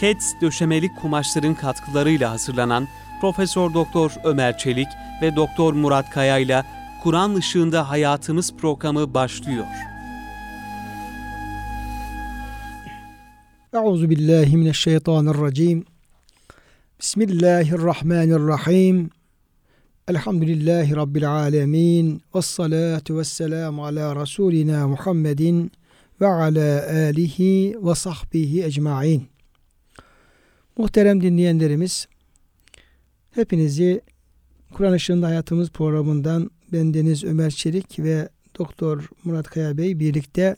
[0.00, 2.88] Keds döşemelik kumaşların katkılarıyla hazırlanan
[3.20, 4.88] Profesör Doktor Ömer Çelik
[5.22, 6.64] ve Doktor Murat Kaya ile
[7.02, 9.66] Kur'an ışığında hayatımız programı başlıyor.
[13.72, 15.84] Euzu billahi mineşşeytanirracim.
[17.00, 19.10] Bismillahirrahmanirrahim.
[20.08, 22.22] Elhamdülillahi rabbil alamin.
[22.34, 25.72] Ves salatu vesselam ala rasulina Muhammedin
[26.20, 29.39] ve ala alihi ve sahbihi ecmaîn.
[30.80, 32.08] Muhterem dinleyenlerimiz,
[33.30, 34.00] hepinizi
[34.72, 40.56] Kur'an Işığında Hayatımız programından bendeniz Ömer Çelik ve Doktor Murat Kaya Bey birlikte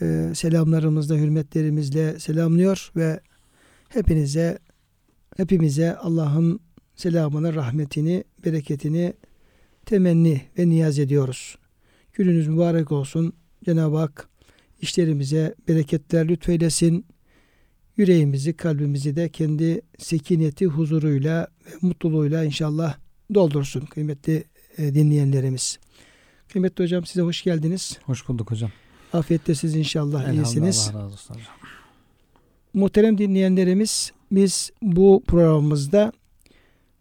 [0.00, 3.20] e, selamlarımızla, hürmetlerimizle selamlıyor ve
[3.88, 4.58] hepinize,
[5.36, 6.60] hepimize Allah'ın
[6.94, 9.14] selamını, rahmetini, bereketini
[9.86, 11.58] temenni ve niyaz ediyoruz.
[12.12, 13.32] Gününüz mübarek olsun.
[13.64, 14.28] Cenab-ı Hak
[14.80, 17.06] işlerimize bereketler lütfeylesin.
[17.96, 22.96] Yüreğimizi, kalbimizi de kendi sekineti, huzuruyla ve mutluluğuyla inşallah
[23.34, 24.44] doldursun kıymetli
[24.78, 25.78] e, dinleyenlerimiz.
[26.48, 27.98] Kıymetli hocam size hoş geldiniz.
[28.04, 28.70] Hoş bulduk hocam.
[29.12, 30.90] Afiyette siz inşallah iyisiniz.
[30.92, 31.46] Allah razı olsun hocam.
[32.74, 36.12] Muhterem dinleyenlerimiz biz bu programımızda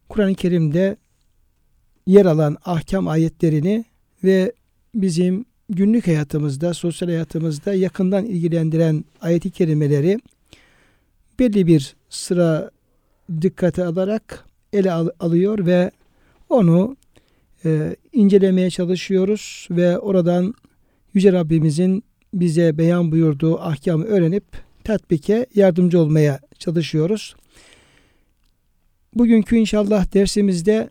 [0.10, 0.98] Kur'an-ı Kerim'de
[2.08, 3.86] yer alan ahkam ayetlerini
[4.24, 4.52] ve
[4.96, 10.20] bizim günlük hayatımızda, sosyal hayatımızda yakından ilgilendiren ayeti kerimeleri
[11.40, 12.72] belli bir sıra
[13.42, 15.92] dikkate alarak ele al- alıyor ve
[16.50, 16.98] onu
[17.66, 20.54] e, incelemeye çalışıyoruz ve oradan
[21.14, 24.44] Yüce Rabbimizin bize beyan buyurduğu ahkamı öğrenip
[24.84, 27.36] tatbike yardımcı olmaya çalışıyoruz.
[29.16, 30.90] Bugünkü inşallah dersimizde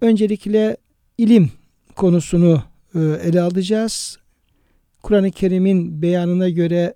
[0.00, 0.76] öncelikle
[1.18, 1.50] ilim
[1.96, 2.62] konusunu
[2.94, 4.18] e, ele alacağız.
[5.02, 6.94] Kur'an-ı Kerim'in beyanına göre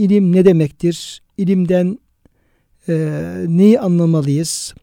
[0.00, 1.22] ilim ne demektir?
[1.36, 1.98] İlimden
[2.88, 2.94] e,
[3.48, 4.74] neyi anlamalıyız?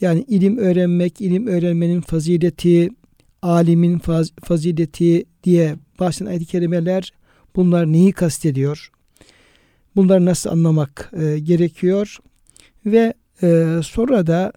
[0.00, 2.90] Yani ilim öğrenmek, ilim öğrenmenin fazileti,
[3.42, 7.12] alimin faz, fazileti diye başlayan ayet-i kerimeler
[7.56, 8.90] bunlar neyi kastediyor?
[9.96, 12.18] Bunları nasıl anlamak e, gerekiyor?
[12.86, 14.52] Ve e, sonra da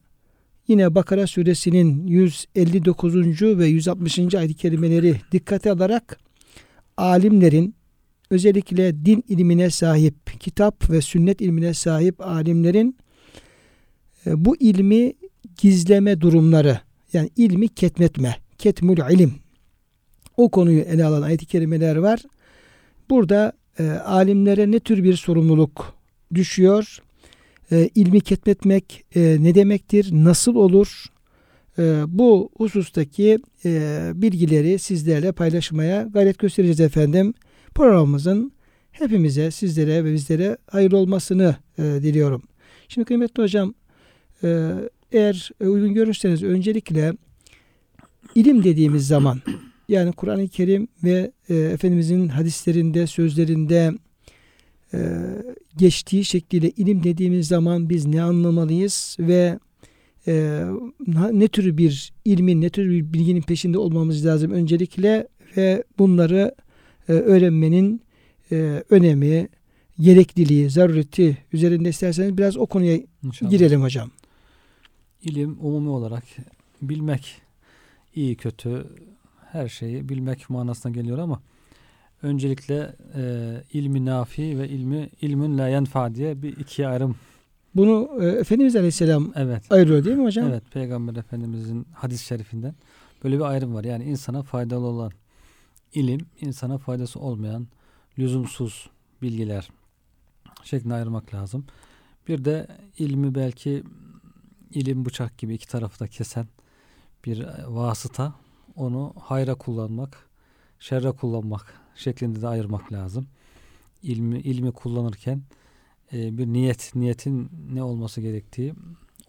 [0.68, 3.42] yine Bakara suresinin 159.
[3.42, 4.36] ve 160.
[4.36, 6.20] ayet-i kerimeleri dikkate alarak
[6.98, 7.79] alimlerin
[8.30, 12.98] özellikle din ilmine sahip, kitap ve sünnet ilmine sahip alimlerin
[14.26, 15.14] e, bu ilmi
[15.58, 16.80] gizleme durumları
[17.14, 19.34] yani ilmi ketmetme, ketmul ilim
[20.40, 22.24] o konuyu ele alan ayet-i kerimeler var.
[23.10, 25.94] Burada e, alimlere ne tür bir sorumluluk
[26.34, 26.98] düşüyor?
[27.72, 30.10] E, ilmi ketmetmek e, ne demektir?
[30.12, 31.06] Nasıl olur?
[31.80, 37.34] E, bu husustaki e, bilgileri sizlerle paylaşmaya gayret göstereceğiz efendim.
[37.76, 38.52] Programımızın
[38.92, 42.44] hepimize, sizlere ve bizlere hayırlı olmasını e, diliyorum.
[42.88, 43.74] Şimdi kıymetli hocam,
[44.44, 44.72] e,
[45.12, 47.14] eğer uygun görürseniz öncelikle
[48.36, 49.42] ilim dediğimiz zaman
[49.90, 53.94] yani Kur'an-ı Kerim ve e, Efendimizin hadislerinde, sözlerinde
[54.94, 55.00] e,
[55.78, 59.60] geçtiği şekliyle ilim dediğimiz zaman biz ne anlamalıyız ve
[60.28, 60.64] e,
[61.32, 65.28] ne tür bir ilmin, ne tür bir bilginin peşinde olmamız lazım öncelikle
[65.58, 66.56] ve bunları
[67.10, 68.02] e, öğrenmenin
[68.52, 69.50] e, önemi,
[70.00, 73.52] gerekliliği, zarureti üzerinde isterseniz biraz o konuya İnşallah.
[73.52, 74.12] girelim hocam.
[75.24, 76.24] İlim umumi olarak
[76.82, 77.42] bilmek
[78.16, 78.88] iyi kötü
[79.52, 81.42] her şeyi bilmek manasına geliyor ama
[82.22, 87.16] öncelikle e, ilmi nafi ve ilmi ilmin la yenfa diye bir ikiye ayrım.
[87.76, 89.72] Bunu e, Efendimiz Aleyhisselam evet.
[89.72, 90.48] ayırıyor değil mi hocam?
[90.50, 90.64] Evet.
[90.74, 92.76] Peygamber Efendimizin hadis-i şerifinden
[93.24, 93.84] böyle bir ayrım var.
[93.84, 95.12] Yani insana faydalı olan
[95.94, 97.68] ilim, insana faydası olmayan
[98.20, 98.90] lüzumsuz
[99.22, 99.70] bilgiler
[100.64, 101.66] şeklinde ayırmak lazım.
[102.28, 102.68] Bir de
[102.98, 103.84] ilmi belki
[104.72, 106.48] ilim bıçak gibi iki tarafı da kesen
[107.26, 108.34] bir vasıta
[108.76, 110.30] onu hayra kullanmak,
[110.80, 113.28] şerre kullanmak şeklinde de ayırmak lazım.
[114.04, 115.42] İlmi, ilmi kullanırken
[116.14, 118.74] e, bir niyet, niyetin ne olması gerektiği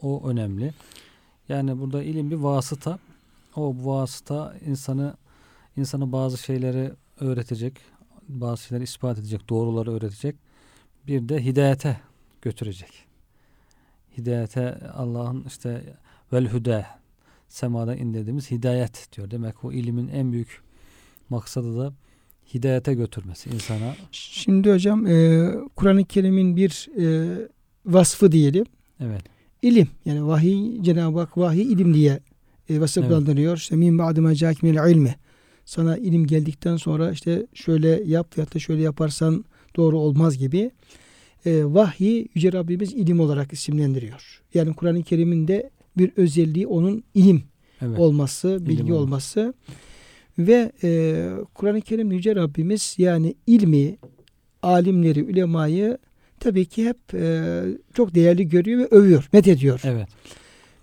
[0.02, 0.74] o önemli.
[1.48, 2.98] Yani burada ilim bir vasıta.
[3.56, 5.14] O vasıta insanı
[5.80, 7.78] insanı bazı şeyleri öğretecek,
[8.28, 10.36] bazı şeyleri ispat edecek, doğruları öğretecek.
[11.06, 12.00] Bir de hidayete
[12.42, 13.06] götürecek.
[14.18, 15.96] Hidayete Allah'ın işte
[16.32, 16.86] vel hüde
[17.48, 19.30] semada indirdiğimiz hidayet diyor.
[19.30, 20.62] Demek o ilimin en büyük
[21.28, 21.92] maksadı da
[22.54, 23.94] hidayete götürmesi insana.
[24.12, 27.36] Şimdi hocam e, Kur'an-ı Kerim'in bir e,
[27.86, 28.66] vasfı diyelim.
[29.00, 29.22] Evet.
[29.62, 29.88] İlim.
[30.04, 32.20] Yani vahiy Cenab-ı Hak vahiy ilim diye
[32.68, 33.50] e, vasıflandırıyor.
[33.50, 33.60] Evet.
[33.60, 35.16] İşte min ba'dima cakimil ilmi.
[35.64, 39.44] Sana ilim geldikten sonra işte şöyle yap ya da şöyle yaparsan
[39.76, 40.70] doğru olmaz gibi.
[41.46, 44.42] e, vahyi Yüce Rabbimiz ilim olarak isimlendiriyor.
[44.54, 47.42] Yani Kur'an-ı Kerim'in de bir özelliği onun ilim
[47.82, 47.98] Evet.
[47.98, 49.54] olması, bilgi İlim olması
[50.38, 53.96] ve e, Kur'an-ı Kerim Yüce Rabbimiz yani ilmi,
[54.62, 55.98] alimleri, ulemayı
[56.40, 57.62] tabii ki hep e,
[57.94, 59.80] çok değerli görüyor ve övüyor, met ediyor.
[59.84, 60.08] Evet.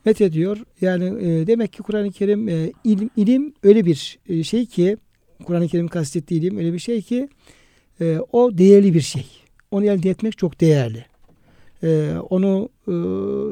[0.08, 0.58] Met ediyor.
[0.82, 4.98] Yani e, demek ki Kur'an-ı Kerim e, ilim, ilim öyle bir e, şey ki
[5.44, 7.30] Kur'an-ı Kerim kastettiği ilim öyle bir şey ki
[8.02, 9.26] e, o değerli bir şey.
[9.72, 11.06] Onu elde etmek çok değerli.
[11.84, 12.94] E, onu e,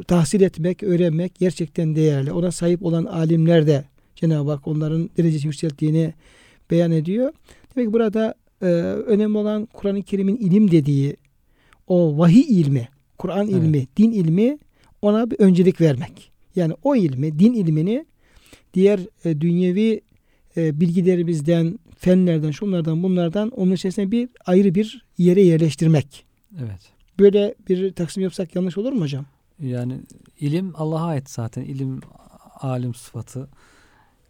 [0.04, 2.32] tahsil etmek, öğrenmek gerçekten değerli.
[2.32, 3.86] Ona sahip olan alimler de
[4.16, 6.14] Cenab-ı Hak onların derecesi yükselttiğini
[6.72, 7.34] beyan ediyor.
[7.76, 8.66] Demek ki burada e,
[9.06, 11.18] önemli olan Kur'an-ı Kerim'in ilim dediği
[11.88, 13.64] o vahiy ilmi, Kur'an Evet.
[13.64, 14.58] ilmi, din ilmi
[15.02, 16.35] ona bir öncelik vermek.
[16.56, 18.06] Yani o ilmi, din ilmini
[18.74, 20.02] diğer e, dünyevi
[20.58, 26.26] e, bilgilerimizden, fenlerden, şunlardan, bunlardan onun içerisine bir ayrı bir yere yerleştirmek.
[26.60, 26.92] Evet.
[27.20, 29.26] Böyle bir taksim yapsak yanlış olur mu hocam?
[29.60, 30.00] Yani
[30.40, 31.62] ilim Allah'a ait zaten.
[31.62, 32.02] İlim
[32.56, 33.50] alim sıfatı,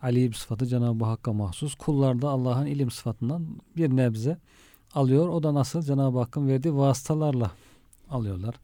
[0.01, 1.75] alim sıfatı Cenab-ı Hakk'a mahsus.
[1.75, 4.37] Kullar da Allah'ın ilim sıfatından bir nebze
[4.93, 5.27] alıyor.
[5.27, 5.81] O da nasıl?
[5.81, 7.51] Cenab-ı Hakk'ın verdiği vasıtalarla
[8.09, 8.55] alıyorlar.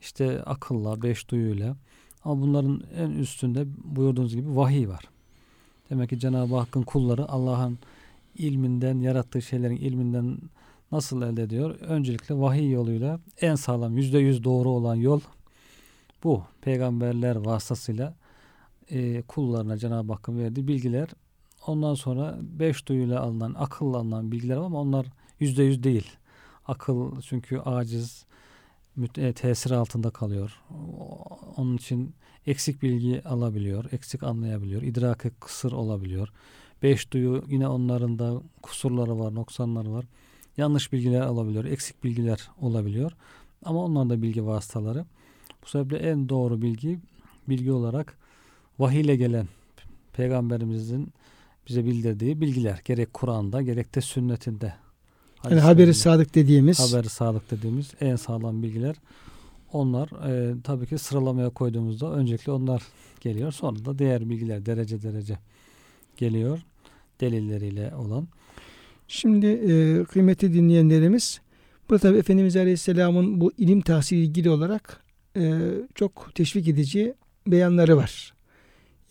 [0.00, 1.76] İşte akılla, beş duyuyla.
[2.24, 5.04] Ama bunların en üstünde buyurduğunuz gibi vahiy var.
[5.90, 7.78] Demek ki Cenab-ı Hakk'ın kulları Allah'ın
[8.38, 10.38] ilminden, yarattığı şeylerin ilminden
[10.92, 11.74] nasıl elde ediyor?
[11.80, 15.20] Öncelikle vahiy yoluyla en sağlam, yüzde yüz doğru olan yol
[16.24, 16.42] bu.
[16.60, 18.14] Peygamberler vasıtasıyla
[18.90, 21.08] e, kullarına Cenab-ı Hakk'ın verdiği bilgiler.
[21.66, 25.06] Ondan sonra beş duyuyla alınan, akılla alınan bilgiler var ama onlar
[25.40, 26.10] yüzde yüz değil.
[26.66, 28.24] Akıl çünkü aciz,
[29.34, 30.60] tesir altında kalıyor.
[31.56, 32.14] Onun için
[32.46, 36.28] eksik bilgi alabiliyor, eksik anlayabiliyor, idraki kısır olabiliyor.
[36.82, 40.04] Beş duyu yine onların da kusurları var, noksanları var.
[40.56, 43.12] Yanlış bilgiler alabiliyor, eksik bilgiler olabiliyor.
[43.64, 45.04] Ama onlar da bilgi vasıtaları.
[45.62, 46.98] Bu sebeple en doğru bilgi,
[47.48, 48.18] bilgi olarak
[48.78, 49.48] vahiy gelen
[50.12, 51.12] peygamberimizin
[51.68, 52.80] bize bildirdiği bilgiler.
[52.84, 54.83] Gerek Kur'an'da gerek de sünnetinde.
[55.50, 56.80] Yani haberi sadık dediğimiz.
[56.80, 58.96] Haberi sağlık dediğimiz en sağlam bilgiler.
[59.72, 62.82] Onlar e, tabii ki sıralamaya koyduğumuzda öncelikle onlar
[63.20, 63.52] geliyor.
[63.52, 65.38] Sonra da diğer bilgiler derece derece
[66.16, 66.60] geliyor.
[67.20, 68.28] Delilleriyle olan.
[69.08, 71.40] Şimdi e, kıymetli dinleyenlerimiz
[71.88, 75.00] burada tabi Efendimiz Aleyhisselam'ın bu ilim tahsili ilgili olarak
[75.36, 75.60] e,
[75.94, 77.14] çok teşvik edici
[77.46, 78.34] beyanları var.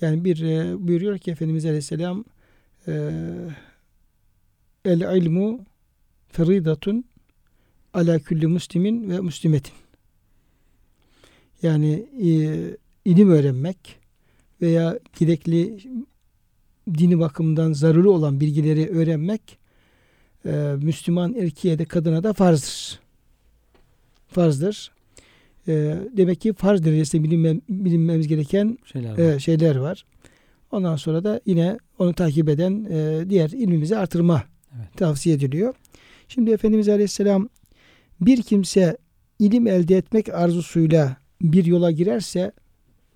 [0.01, 2.25] Yani bir e, buyuruyor ki Efendimiz Aleyhisselam
[2.87, 2.93] e,
[4.85, 5.65] el ilmu
[6.33, 7.05] feridatun
[7.93, 9.73] ala külli muslimin ve muslimetin.
[11.61, 12.27] Yani e,
[13.05, 13.77] ilim öğrenmek
[14.61, 15.77] veya gerekli
[16.97, 19.57] dini bakımdan zaruri olan bilgileri öğrenmek
[20.45, 22.99] e, Müslüman erkeğe de kadına da farzdır.
[24.27, 24.91] Farzdır.
[25.67, 29.33] E, demek ki farz derecesinde bilinmem, bilinmemiz gereken Şeyler var.
[29.35, 30.05] e, şeyler var.
[30.71, 34.43] Ondan sonra da yine onu takip eden e, diğer ilmimizi artırma
[34.77, 34.97] Evet.
[34.97, 35.73] tavsiye ediliyor.
[36.33, 37.49] Şimdi Efendimiz Aleyhisselam
[38.21, 38.97] bir kimse
[39.39, 42.51] ilim elde etmek arzusuyla bir yola girerse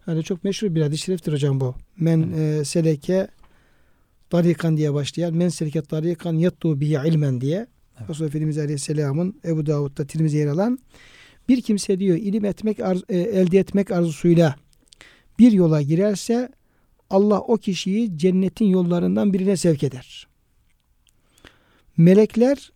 [0.05, 1.75] hani çok meşhur bir hadis-i şeriftir hocam bu.
[1.99, 3.27] Men e, seleke
[4.29, 7.67] tarikan diye başlayan men seleke tarikan yattu bihi ilmen diye
[7.99, 8.09] Evet.
[8.09, 10.79] Resulullah Efendimiz Aleyhisselam'ın Ebu Davud'da Tirmizi'ye yer alan
[11.49, 14.55] bir kimse diyor ilim etmek arz- e, elde etmek arzusuyla
[15.39, 16.49] bir yola girerse
[17.09, 20.27] Allah o kişiyi cennetin yollarından birine sevk eder.
[21.97, 22.71] Melekler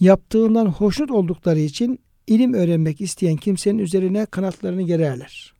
[0.00, 5.54] yaptığından hoşnut oldukları için ilim öğrenmek isteyen kimsenin üzerine kanatlarını gererler.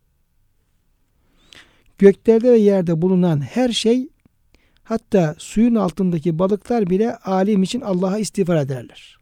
[1.98, 4.08] Göklerde ve yerde bulunan her şey
[4.84, 9.18] hatta suyun altındaki balıklar bile alim için Allah'a istiğfar ederler.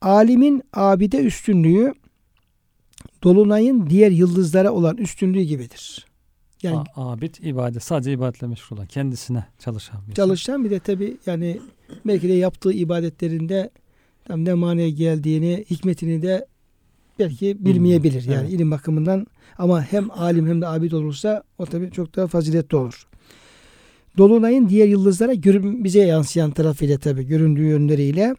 [0.00, 1.94] Alimin abide üstünlüğü
[3.22, 6.06] dolunayın diğer yıldızlara olan üstünlüğü gibidir.
[6.62, 7.82] Yani A- abid ibadet.
[7.82, 8.86] Sadece ibadetle meşgul olan.
[8.86, 11.60] Kendisine çalışan bir çalışan bir de tabi yani
[12.06, 13.70] belki de yaptığı ibadetlerinde
[14.24, 16.46] tam ne manaya geldiğini, hikmetini de
[17.18, 18.20] belki bilmeyebilir.
[18.20, 18.54] Bilmiyor, Yani evet.
[18.54, 19.26] ilim bakımından
[19.58, 23.06] ama hem alim hem de abid olursa o tabi çok daha faziletli olur.
[24.18, 28.36] Dolunayın diğer yıldızlara görün, bize yansıyan tarafıyla tabi göründüğü yönleriyle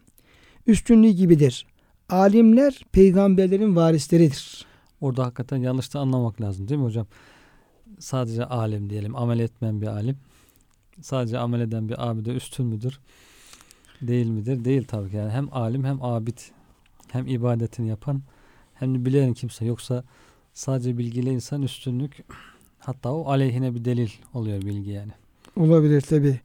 [0.66, 1.66] üstünlüğü gibidir.
[2.08, 4.66] Alimler peygamberlerin varisleridir.
[5.00, 7.06] Orada hakikaten yanlış da anlamak lazım değil mi hocam?
[7.98, 9.16] Sadece alim diyelim.
[9.16, 10.16] Amel etmeyen bir alim.
[11.00, 13.00] Sadece amel eden bir abide üstün müdür?
[14.02, 14.64] Değil midir?
[14.64, 15.16] Değil tabii ki.
[15.16, 16.38] Yani hem alim hem abid
[17.08, 18.22] hem ibadetini yapan
[18.74, 19.64] hem de bilen kimse.
[19.64, 20.04] Yoksa
[20.54, 22.24] sadece bilgiyle insan üstünlük
[22.78, 25.12] hatta o aleyhine bir delil oluyor bilgi yani.
[25.56, 26.40] Olabilir tabi.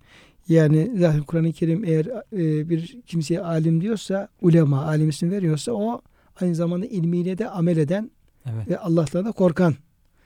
[0.47, 6.01] Yani zaten Kur'an-ı Kerim eğer e, bir kimseye alim diyorsa, ulema, alim isim veriyorsa o
[6.41, 8.11] aynı zamanda ilmiyle de amel eden
[8.45, 8.67] Evet.
[8.69, 9.75] ve Allah'tan da korkan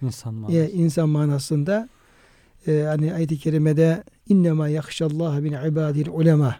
[0.01, 0.71] İnsan e, manası.
[0.71, 1.89] insan manasında
[2.67, 6.55] e, hani ayet-i kerimede innema yakşallaha min ibadil ulema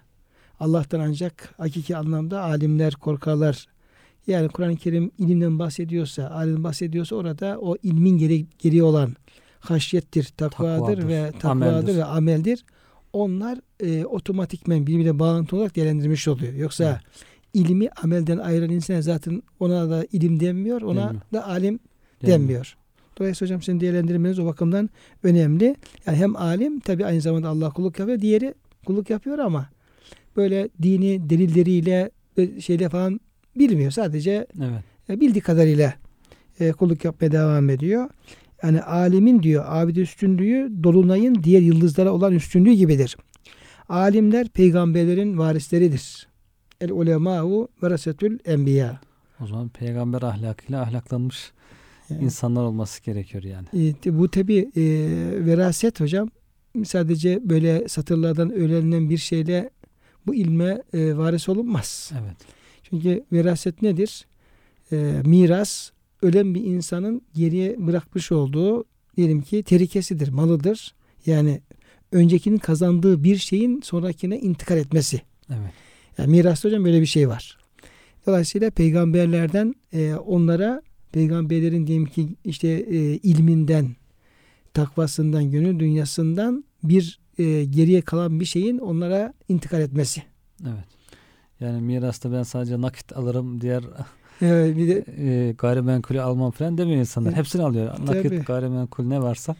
[0.60, 3.66] Allah'tan ancak hakiki anlamda alimler korkarlar.
[4.28, 9.16] Yani Kur'an-ı Kerim ilimden bahsediyorsa, alim bahsediyorsa orada o ilmin geri, geri olan
[9.60, 11.96] haşyettir, takvadır, Takvadır, ve takvadır ameldir.
[11.98, 12.66] ve ameldir.
[13.14, 16.54] Onlar e, otomatikmen birbirine bağlantı olarak değerlendirmiş oluyor.
[16.54, 17.02] Yoksa Evet.
[17.54, 21.22] ilmi amelden ayıran insan zaten ona da ilim denmiyor, ona Denmiyor.
[21.34, 21.80] da alim
[22.22, 22.40] Gelmiyor.
[22.40, 22.76] denmiyor.
[23.20, 24.90] Dolayısıyla hocam sizin değerlendirmeniz o bakımdan
[25.24, 25.76] önemli.
[26.08, 28.20] Yani hem alim tabi aynı zamanda Allah kulluk yapıyor.
[28.22, 28.54] Diğeri
[28.86, 29.70] kulluk yapıyor ama
[30.38, 33.20] böyle dini delilleriyle e, şeyle falan
[33.56, 33.92] bilmiyor.
[33.92, 34.84] Sadece Evet.
[35.10, 35.94] e, bildiği kadarıyla
[36.60, 38.10] e, kulluk yapmaya devam ediyor.
[38.64, 43.18] Yani alimin diyor abid üstünlüğü dolunayın diğer yıldızlara olan üstünlüğü gibidir.
[43.90, 46.28] Alimler peygamberlerin varisleridir.
[46.82, 49.00] El ulemâhu verasetül enbiya.
[49.44, 51.52] O zaman peygamber ahlakıyla ahlaklanmış
[52.10, 53.96] Yani- insanlar olması gerekiyor yani.
[54.06, 54.82] E, bu tabi e,
[55.46, 56.30] veraset hocam
[56.86, 59.70] sadece böyle satırlardan öğrenilen bir şeyle
[60.28, 62.12] bu ilme e, varis olunmaz.
[62.22, 62.38] Evet.
[62.84, 64.26] Çünkü veraset nedir?
[64.92, 65.92] E, miras
[66.22, 68.86] ölen bir insanın geriye bırakmış olduğu
[69.18, 70.96] diyelim ki terikesidir, malıdır.
[71.26, 71.62] Yani
[72.12, 75.22] öncekinin kazandığı bir şeyin sonrakine intikal etmesi.
[75.50, 75.72] Evet.
[76.18, 77.58] Yani mirasta hocam böyle bir şey var.
[78.28, 83.96] Dolayısıyla peygamberlerden e, onlara peygamberlerin diyelim ki işte e, ilminden,
[84.74, 90.24] takvasından, gönül dünyasından bir e, geriye kalan bir şeyin onlara intikal etmesi.
[90.64, 90.86] Evet.
[91.60, 93.84] Yani mirasta ben sadece nakit alırım diğer
[94.42, 97.30] Evet, bir de e, gayrimenkulü almam falan demiyor insanlar.
[97.30, 97.38] Evet.
[97.38, 97.96] Hepsini alıyor.
[98.06, 98.18] Tabii.
[98.18, 99.56] Nakit gayrimenkul ne varsa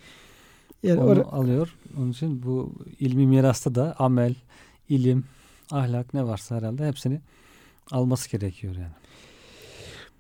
[0.84, 1.76] yani onu or- alıyor.
[1.98, 4.36] Onun için bu ilmi mirasta da amel,
[4.90, 5.24] ilim,
[5.72, 7.22] ahlak ne varsa herhalde hepsini
[7.92, 8.92] alması gerekiyor yani.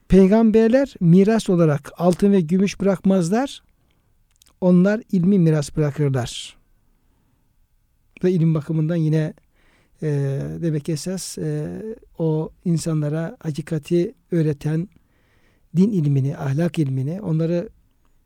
[0.08, 3.64] peygamberler miras olarak altın ve gümüş bırakmazlar.
[4.62, 6.56] Onlar ilmi miras bırakırlar.
[8.25, 9.34] Ve ilim bakımından yine
[10.03, 10.08] e,
[10.62, 11.82] demek esas e,
[12.17, 14.89] o insanlara hakikati öğreten
[15.75, 17.70] din ilmini, ahlak ilmini onları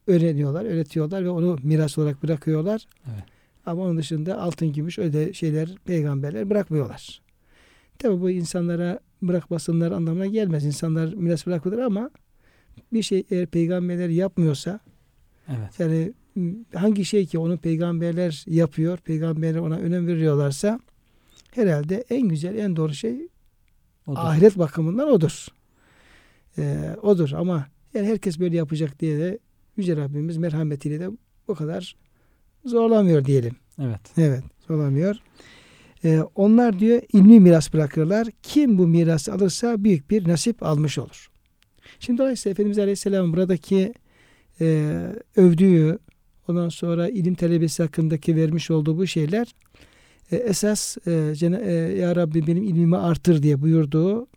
[0.08, 2.88] öğreniyorlar, öğretiyorlar ve onu miras olarak bırakıyorlar.
[3.08, 3.24] Evet.
[3.66, 7.22] Ama onun dışında altın, gümüş öyle şeyler peygamberler bırakmıyorlar.
[7.98, 10.66] Tabi bu insanlara bırakmasınlar anlamına gelmez.
[10.66, 12.10] İnsanlar miras bırakılır ama
[12.94, 14.80] bir şey eğer peygamberler yapmıyorsa
[15.48, 15.80] Evet.
[15.80, 16.14] yani
[16.76, 20.80] hangi şey ki onu peygamberler yapıyor, peygamberler ona önem veriyorlarsa
[21.52, 23.28] herhalde en güzel, en doğru şey
[24.08, 24.20] Odur.
[24.20, 25.48] ahiret bakımından odur.
[26.58, 29.40] Ee, odur ama yani herkes böyle yapacak diye de
[29.78, 31.10] Yüce Rabbimiz merhametiyle de
[31.48, 31.96] o kadar
[32.66, 33.56] zorlamıyor diyelim.
[33.82, 34.02] Evet.
[34.18, 35.16] Evet zorlamıyor.
[36.04, 38.28] Ee, onlar diyor ilmi miras bırakırlar.
[38.44, 41.30] Kim bu mirası alırsa büyük bir nasip almış olur.
[42.00, 43.94] Şimdi dolayısıyla Efendimiz Aleyhisselam buradaki
[44.62, 44.98] e,
[45.36, 46.00] övdüğü
[46.50, 49.56] ondan sonra ilim talebesi hakkındaki vermiş olduğu bu şeyler
[50.32, 54.28] e, esas e, Cena- e, Ya Rabbi benim ilmimi artır diye buyurduğu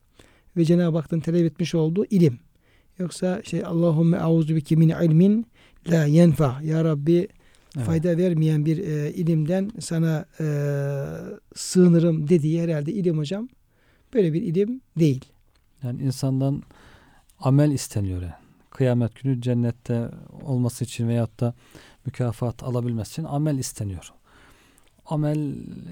[0.56, 2.38] ve Cenab-ı Hak'tan talep etmiş olduğu ilim.
[2.98, 5.46] Yoksa şey Allahümme auzu bike min ilmin
[5.90, 6.60] la yenfa.
[6.62, 7.28] Ya Rabbi
[7.76, 7.86] Evet.
[7.86, 10.44] fayda vermeyen bir e, ilimden sana e,
[11.54, 13.48] sığınırım dediği herhalde ilim hocam
[14.14, 15.24] böyle bir ilim değil.
[15.82, 16.62] Yani insandan
[17.40, 18.32] amel isteniyor yani.
[18.70, 20.08] Kıyamet günü cennette
[20.42, 21.54] olması için veyahut da
[22.06, 24.12] mükafat alabilmesi için amel isteniyor.
[25.06, 25.38] Amel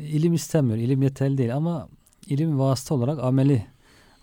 [0.00, 0.78] ilim istemiyor.
[0.78, 1.88] İlim yeterli değil ama
[2.26, 3.66] ilim vasıta olarak ameli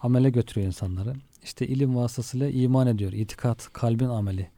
[0.01, 1.13] amele götürüyor insanları.
[1.43, 3.13] İşte ilim vasıtasıyla iman ediyor.
[3.13, 4.49] İtikat kalbin ameli.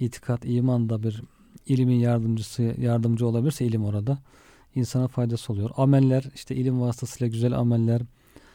[0.00, 1.22] İtikat iman da bir
[1.66, 4.18] ilimin yardımcısı yardımcı olabilirse ilim orada
[4.74, 5.70] insana faydası oluyor.
[5.76, 8.02] Ameller işte ilim vasıtasıyla güzel ameller,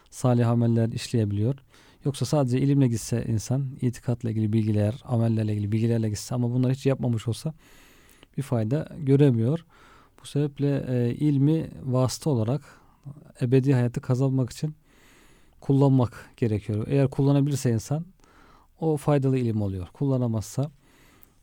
[0.10, 1.55] salih ameller işleyebiliyor.
[2.05, 6.86] Yoksa sadece ilimle gitse insan, itikatla ilgili bilgiler, amellerle ilgili bilgilerle gitse ama bunları hiç
[6.86, 7.53] yapmamış olsa
[8.38, 9.66] bir fayda göremiyor.
[10.22, 12.62] Bu sebeple e, ilmi vasıta olarak
[13.42, 14.76] ebedi hayatı kazanmak için
[15.62, 16.88] kullanmak gerekiyor.
[16.90, 18.06] Eğer kullanabilirse insan
[18.80, 19.88] o faydalı ilim oluyor.
[19.88, 20.72] Kullanamazsa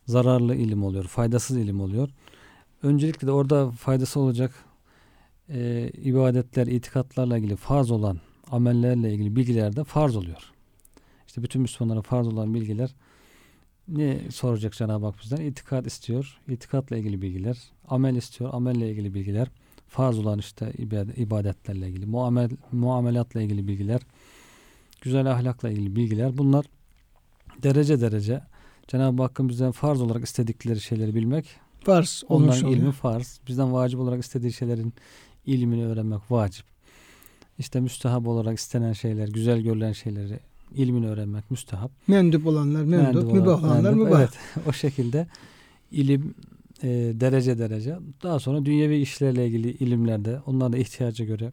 [0.05, 2.09] zararlı ilim oluyor, faydasız ilim oluyor.
[2.83, 4.65] Öncelikle de orada faydası olacak
[5.49, 8.19] e, ibadetler, itikatlarla ilgili farz olan
[8.51, 10.51] amellerle ilgili bilgiler de farz oluyor.
[11.27, 12.95] İşte bütün Müslümanlara farz olan bilgiler
[13.91, 15.37] ne soracak Cenab-ı Hak bizden?
[15.41, 16.39] İtikat istiyor.
[16.47, 17.57] İtikatla ilgili bilgiler.
[17.87, 18.49] Amel istiyor.
[18.53, 19.47] Amelle ilgili bilgiler.
[19.87, 22.05] Farz olan işte ibadet- ibadetlerle ilgili.
[22.05, 24.01] Muamel, muamelatla ilgili bilgiler.
[25.01, 26.37] Güzel ahlakla ilgili bilgiler.
[26.37, 26.65] Bunlar
[27.63, 28.41] derece derece
[28.87, 31.45] Cenab-ı Hakk'ın bizden farz olarak istedikleri şeyleri bilmek
[31.83, 32.79] Farz olmuş Onların oluyor.
[32.81, 33.39] ilmi farz.
[33.47, 34.93] Bizden vacip olarak istediği şeylerin
[35.45, 36.65] ilmini öğrenmek vacip.
[37.57, 40.39] İşte müstehap olarak istenen şeyler, güzel görülen şeyleri
[40.75, 41.91] ilmini öğrenmek müstehap.
[42.07, 44.19] Mendup olanlar mendup, Mendup mübah olarak- olanlar mendup, mübah.
[44.19, 44.29] Evet.
[44.67, 45.27] o şekilde
[45.91, 46.33] ilim
[46.83, 47.97] e, derece derece.
[48.23, 51.51] Daha sonra dünyevi işlerle ilgili ilimlerde onların da ihtiyaca göre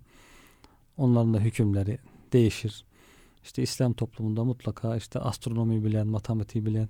[0.97, 1.99] onların da hükümleri
[2.33, 2.85] değişir.
[3.45, 6.89] İşte İslam toplumunda mutlaka işte astronomi bilen, matematiği bilen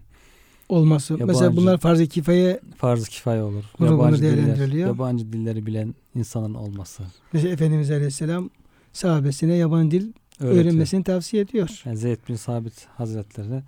[0.69, 1.19] Olması.
[1.19, 3.65] Mesela Yabancı- bunlar farz-ı kifaye farz-ı kifaye olur.
[3.81, 7.03] Yabancı diller, yabancı dilleri bilen insanın olması.
[7.33, 8.51] mesela Efendimiz Aleyhisselam
[8.93, 10.65] sahabesine yabancı dil öğretiyor.
[10.65, 11.83] öğrenmesini tavsiye ediyor.
[11.85, 13.63] Yani Zeyd bin Sabit Hazretleri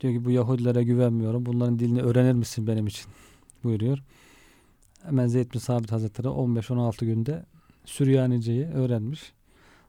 [0.00, 1.46] diyor ki bu Yahudilere güvenmiyorum.
[1.46, 3.06] Bunların dilini öğrenir misin benim için?
[3.66, 3.98] buyuruyor.
[5.02, 7.46] Hemen Zeyd bin Sabit Hazretleri 15-16 günde
[7.84, 9.32] Süryanice'yi öğrenmiş.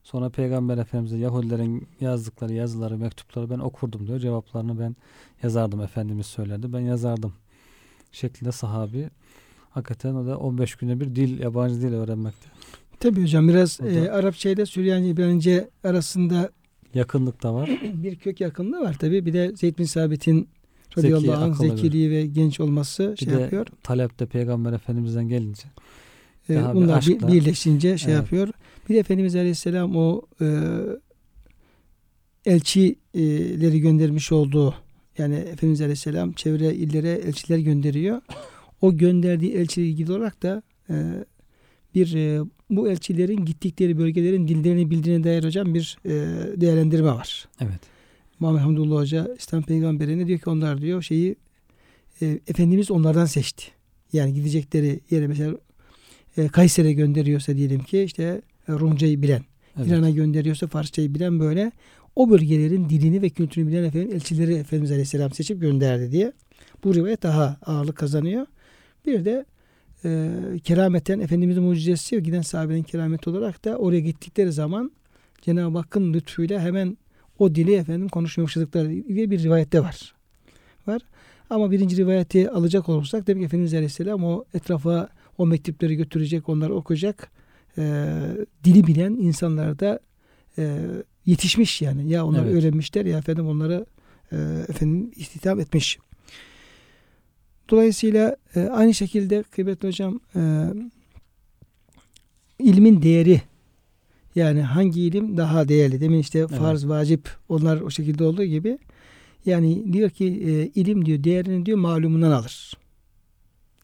[0.03, 4.19] Sonra Peygamber Efendimiz'e Yahudilerin yazdıkları yazıları, mektupları ben okurdum diyor.
[4.19, 4.95] Cevaplarını ben
[5.43, 5.81] yazardım.
[5.81, 6.73] Efendimiz söylerdi.
[6.73, 7.33] Ben yazardım.
[8.11, 9.09] Şeklinde sahabi.
[9.69, 12.49] Hakikaten o da 15 günde bir dil, yabancı dil öğrenmekte.
[12.99, 16.49] Tabii hocam biraz O da- e, Arapça ile Süryani İbranice arasında
[16.93, 17.69] Yakınlık da var.
[17.93, 19.25] bir kök yakınlığı var tabii.
[19.25, 20.47] Bir de Zeyd bin Sabit'in
[20.97, 23.67] radıyallahu anh zekiliği ve genç olması Bir şey de yapıyor.
[23.83, 25.63] Talep de Peygamber Efendimiz'den gelince.
[26.49, 28.21] E, daha bunlar bir- aşkla- birleşince şey Evet.
[28.23, 28.49] yapıyor.
[28.89, 30.45] Bir de Efendimiz Aleyhisselam o e,
[32.45, 34.75] elçileri göndermiş olduğu
[35.17, 38.21] yani Efendimiz Aleyhisselam çevre illere elçiler gönderiyor.
[38.81, 40.95] O gönderdiği elçiyle ilgili olarak da e,
[41.97, 46.11] bir e, bu elçilerin gittikleri bölgelerin dillerini bildiğine dair hocam bir e,
[46.61, 47.47] değerlendirme var.
[47.61, 47.79] Evet.
[48.39, 51.35] Muhammed Hamdullah Hoca İslam peygamberine diyor ki onlar diyor şeyi
[52.21, 53.65] e, Efendimiz onlardan seçti.
[54.13, 55.55] Yani gidecekleri yere mesela
[56.37, 59.41] e, Kayseri'ye gönderiyorsa diyelim ki işte e, Rumcayı bilen,
[59.77, 59.87] evet.
[59.87, 61.71] İran'a gönderiyorsa Farsçayı bilen böyle
[62.15, 66.31] o bölgelerin dilini ve kültürünü bilen efendim elçileri Efendimiz Aleyhisselam seçip gönderdi diye.
[66.83, 68.45] Bu rivayet daha ağırlık kazanıyor.
[69.05, 69.45] Bir de
[70.05, 70.31] e,
[70.63, 74.91] kerameten Efendimizin mucizesi giden sahabenin kerameti olarak da oraya gittikleri zaman
[75.41, 76.97] Cenab-ı Hakk'ın lütfuyla hemen
[77.39, 80.15] o dili efendim konuşmaya başladıkları diye bir rivayette var.
[80.87, 81.01] Var.
[81.49, 86.75] Ama birinci rivayeti alacak olursak demek ki Efendimiz Aleyhisselam o etrafa o mektupları götürecek, onları
[86.75, 87.31] okuyacak
[87.77, 88.13] e,
[88.63, 89.99] dili bilen insanlar da
[90.57, 90.79] e,
[91.25, 92.09] yetişmiş yani.
[92.09, 92.63] Ya onları Evet.
[92.63, 93.85] öğrenmişler ya efendim onları
[94.31, 94.35] e,
[94.67, 95.99] efendim istihdam etmiş.
[97.69, 100.41] Dolayısıyla e, aynı şekilde kıymetli hocam e,
[102.59, 103.41] ilmin değeri
[104.35, 106.01] yani hangi ilim daha değerli?
[106.01, 108.77] Demin işte farz, vacip onlar o şekilde olduğu gibi
[109.45, 112.73] yani diyor ki e, ilim diyor değerini diyor malumundan alır.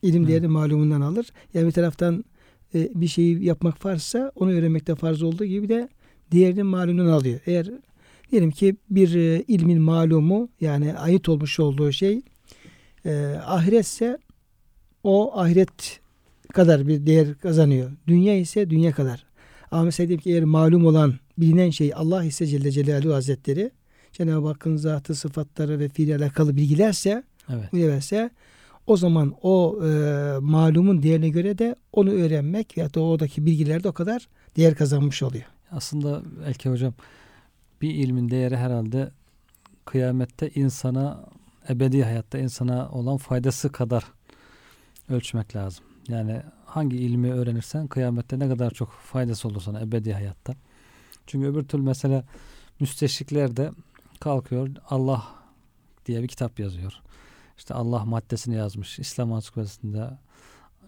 [0.02, 1.26] İlim değerini malumundan alır.
[1.54, 2.26] Yani bir taraftan
[2.76, 5.89] e, bir şeyi yapmak farzsa onu öğrenmekte farz olduğu gibi de
[6.32, 7.39] diğerini malumundan alıyor.
[7.46, 7.67] Eğer
[8.32, 12.22] diyelim ki bir e, ilmin malumu yani ait olmuş olduğu şey
[13.05, 14.17] e, ahiretse
[15.03, 15.99] o ahiret
[16.53, 17.91] kadar bir değer kazanıyor.
[18.07, 19.25] Dünya ise dünya kadar.
[19.71, 23.71] Ama mesela diyelim ki eğer malum olan bilinen şey Allah ise Celle Celaluhu Hazretleri
[24.11, 27.73] Cenab-ı Hakk'ın zatı, sıfatları ve fiili alakalı bilgilerse Evet.
[27.73, 28.29] bilgilerse
[28.87, 29.89] o zaman o e,
[30.39, 35.23] malumun değerine göre de onu öğrenmek ya da oradaki bilgiler de o kadar değer kazanmış
[35.23, 35.45] oluyor.
[35.71, 36.93] Aslında belki hocam
[37.81, 39.11] bir ilmin değeri herhalde
[39.85, 41.25] kıyamette insana
[41.69, 44.04] ebedi hayatta insana olan faydası kadar
[45.10, 45.86] ölçmek lazım.
[46.08, 50.56] Yani hangi ilmi öğrenirsen kıyamette ne kadar çok faydası olur sana ebedi hayatta.
[51.28, 52.23] Çünkü öbür türlü mesela
[52.80, 53.71] müsteşrikler de
[54.19, 55.23] kalkıyor Allah
[56.06, 56.93] diye bir kitap yazıyor.
[57.58, 58.99] İşte Allah maddesini yazmış.
[58.99, 60.10] İslam Ansiklopedisi'nde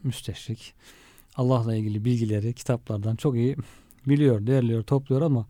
[0.04, 0.74] müsteşrik.
[1.36, 3.56] Allah'la ilgili bilgileri kitaplardan çok iyi
[4.08, 5.46] biliyor, değerliyor, topluyor ama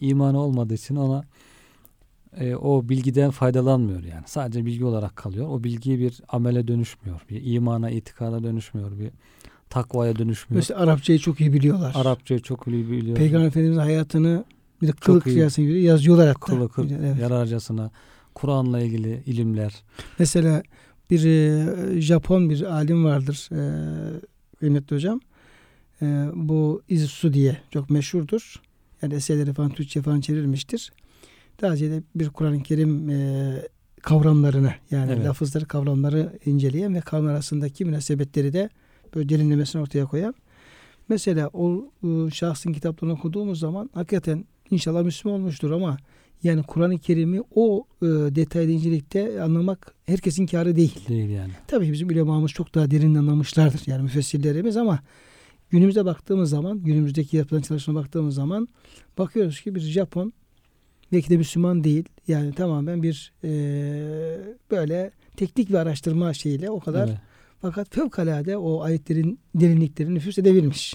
[0.00, 1.24] imanı olmadığı için ona
[2.36, 4.22] e, o bilgiden faydalanmıyor yani.
[4.26, 5.48] Sadece bilgi olarak kalıyor.
[5.48, 7.20] O bilgi bir amele dönüşmüyor.
[7.30, 8.98] Bir imana, itikada dönüşmüyor.
[8.98, 9.10] Bir
[9.70, 10.58] takvaya dönüşmüyor.
[10.58, 11.92] Mesela Arapçayı çok iyi biliyorlar.
[11.96, 13.16] Arapçayı çok iyi biliyor.
[13.16, 14.44] Peygamber Efendimiz'in hayatını
[14.82, 16.40] bir de kılık kıyasına göre yazıyorlar hatta.
[16.40, 17.18] Kılı kırk, Evet.
[17.20, 17.90] yararcasına
[18.34, 19.72] Kur'an'la ilgili ilimler.
[20.18, 20.62] Mesela
[21.10, 23.60] bir e, Japon bir alim vardır e,
[24.58, 25.20] kıymetli hocam.
[26.02, 28.60] E, bu Izusu diye çok meşhurdur.
[29.02, 30.92] Yani eserleri falan Türkçe falan çevrilmiştir.
[31.62, 33.54] Daha ziyade bir Kur'an-ı Kerim e,
[34.02, 35.26] kavramlarını yani Evet.
[35.26, 38.70] lafızları kavramları inceleyen ve kavram arasındaki münasebetleri de
[39.14, 40.34] böyle derinlemesine ortaya koyan.
[41.08, 45.96] Mesela o e, şahsın kitaplarını okuduğumuz zaman hakikaten inşallah Müslüman olmuştur ama
[46.42, 51.08] yani Kur'an-ı Kerim'i o e, detaylı incelikte anlamak herkesin kârı değil.
[51.08, 51.52] Değil yani.
[51.66, 54.98] Tabii ki bizim ulemamız çok daha derin anlamışlardır yani müfessirlerimiz ama
[55.70, 58.68] günümüze baktığımız zaman, günümüzdeki yapılan çalışmaya baktığımız zaman
[59.18, 60.32] bakıyoruz ki bir Japon
[61.12, 62.04] belki de Müslüman değil.
[62.28, 63.50] Yani tamamen bir e,
[64.70, 67.18] böyle teknik bir araştırma şeyiyle o kadar Evet.
[67.60, 70.94] Fakat fevkalade o ayetlerin derinliklerini nüfus edebilmiş.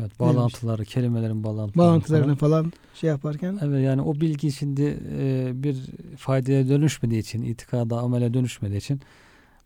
[0.00, 1.88] Evet, bağlantıları, kelimelerin bağlantıları.
[1.88, 3.58] Bağlantılarını falan şey yaparken.
[3.62, 5.76] Evet yani o bilgi şimdi e, bir
[6.16, 9.00] faydaya dönüşmediği için, itikada, amele dönüşmediği için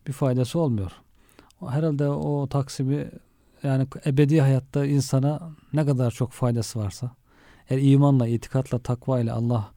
[0.06, 0.92] bir faydası olmuyor.
[1.68, 3.11] Herhalde o taksimi
[3.62, 7.11] yani ebedi hayatta insana ne kadar çok faydası varsa
[7.70, 9.70] eğer imanla, itikatla, takvayla Allah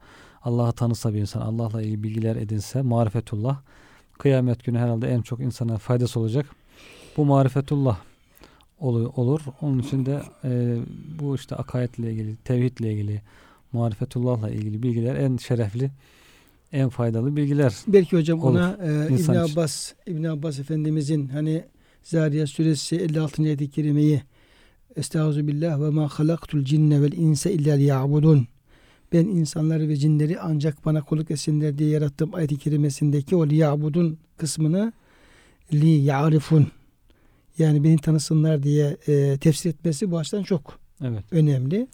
[0.44, 3.60] Allah'ı tanısa bir insan, Allah'la ilgili bilgiler edinse, marifetullah
[4.18, 6.46] kıyamet günü herhalde en çok insana faydası olacak.
[7.16, 7.98] Bu marifetullah
[8.80, 9.40] olu- olur.
[9.60, 10.76] Onun için de e,
[11.20, 13.22] bu işte akaidle ilgili, tevhidle ilgili,
[13.72, 15.90] marifetullah'la ilgili bilgiler en şerefli,
[16.72, 17.74] en faydalı bilgiler.
[17.86, 18.50] Belki hocam Olur.
[18.50, 19.32] ona e, İbn.
[19.34, 21.64] Abbas İbn Abbas Efendimizin hani
[22.02, 23.42] Zariyat suresi 56.
[23.42, 24.22] ayet-i kerimeyi
[24.96, 28.46] Estaizu billah ve ma halaktul cinne vel insa illa liya'budun.
[29.12, 34.92] Ben insanları ve cinleri ancak bana kulluk etsinler diye yarattım ayet-i kerimesindeki o liya'budun kısmını
[35.72, 36.66] li ya'rifun
[37.58, 41.24] yani beni tanısınlar diye e, tefsir etmesi bu açıdan çok Evet.
[41.30, 41.86] önemli.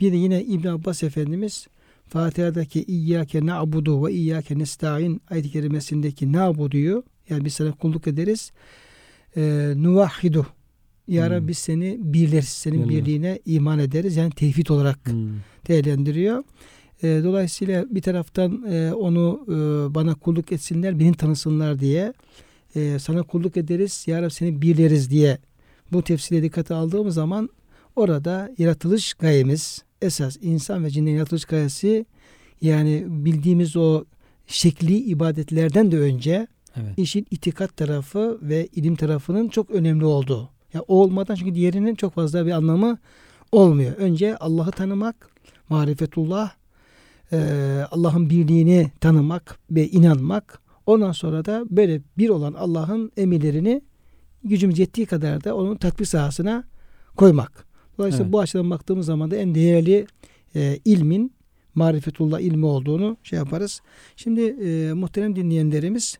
[0.00, 1.66] Bir de yine İbn Abbas Efendimiz
[2.08, 8.52] Fatiha'daki İyyâke na'budu ve İyyâke nesta'in ayet-i kerimesindeki na'buduyu yani biz sana kulluk ederiz.
[9.36, 10.46] E, nuvahhidu.
[11.08, 11.30] Ya Hmm.
[11.32, 12.48] Rabbi biz seni birleriz.
[12.48, 13.06] Senin Birleriz.
[13.06, 14.16] birliğine iman ederiz.
[14.16, 15.28] Yani tevhid olarak Hmm.
[15.68, 16.44] değerlendiriyor.
[17.02, 22.12] E, dolayısıyla bir taraftan e, onu e, bana kulluk etsinler, beni tanısınlar diye
[22.76, 25.38] e, sana kulluk ederiz, ya Rabbi seni birleriz diye
[25.92, 27.48] bu tefsire dikkate aldığımız zaman
[27.96, 32.06] orada yaratılış gayemiz esas insan ve cinnin yaratılış gayesi
[32.60, 34.04] yani bildiğimiz o
[34.46, 36.92] şekli ibadetlerden de önce Evet.
[36.98, 40.50] işin itikat tarafı ve ilim tarafının çok önemli olduğu.
[40.74, 42.98] Ya o olmadan çünkü diğerinin çok fazla bir anlamı
[43.52, 43.96] olmuyor.
[43.96, 45.28] Önce Allah'ı tanımak,
[45.68, 46.50] marifetullah,
[47.32, 47.38] eee,
[47.90, 50.60] Allah'ın birliğini tanımak ve inanmak.
[50.86, 53.82] Ondan sonra da böyle bir olan Allah'ın emirlerini
[54.44, 56.64] gücümüz yettiği kadar da onun tatbik sahasına
[57.16, 57.66] koymak.
[57.98, 58.32] Dolayısıyla Evet.
[58.32, 60.06] bu açıdan baktığımız zaman da en değerli
[60.54, 61.32] eee, ilmin
[61.74, 63.80] marifetullah ilmi olduğunu şey yaparız.
[64.16, 66.18] Şimdi eee, muhterem dinleyenlerimiz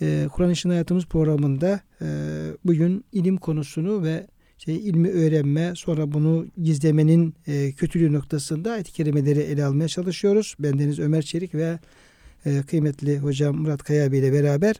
[0.00, 2.06] eee Kur'an İşin Hayatımız programında eee,
[2.64, 4.26] bugün ilim konusunu ve
[4.58, 10.54] şey, ilmi öğrenme sonra bunu gizlemenin eee, kötülüğü noktasında ayet-i kerimeleri ele almaya çalışıyoruz.
[10.58, 11.78] Bendeniz Ömer Çelik ve
[12.46, 14.76] eee, kıymetli hocam Murat Kaya Bey ile beraber.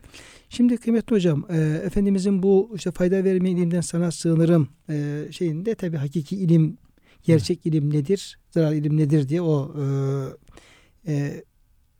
[0.48, 1.46] Şimdi kıymetli hocam
[1.84, 6.78] Efendimizin bu işte fayda verme ilimden sana sığınırım eee, şeyinde tabi hakiki ilim
[7.24, 9.74] gerçek ilim nedir, zarar ilim nedir diye o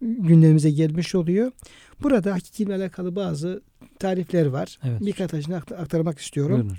[0.01, 1.53] gündemimize gelmiş oluyor.
[2.03, 3.63] Burada hakiki ilimle alakalı bazı
[3.99, 4.79] tarifler var.
[4.83, 5.01] Evet.
[5.01, 6.61] Birkaç akt- aktarmak istiyorum.
[6.61, 6.77] Buyurun.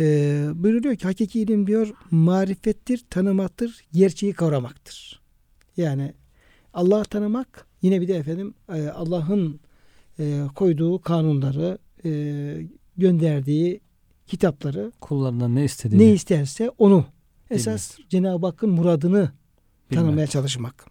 [0.00, 5.20] Ee, buyuruyor ki hakiki ilim diyor marifettir, tanımaktır, gerçeği kavramaktır.
[5.76, 6.12] Yani
[6.74, 9.60] Allah'ı tanımak yine bir de efendim e, Allah'ın
[10.18, 12.10] e, koyduğu kanunları, e,
[12.96, 13.80] gönderdiği
[14.26, 17.06] kitapları Kullarından ne istediğini ne isterse onu
[17.50, 19.30] esas Cenab-ı Hakk'ın muradını
[19.90, 20.04] bilmek.
[20.04, 20.89] tanımaya çalışmak.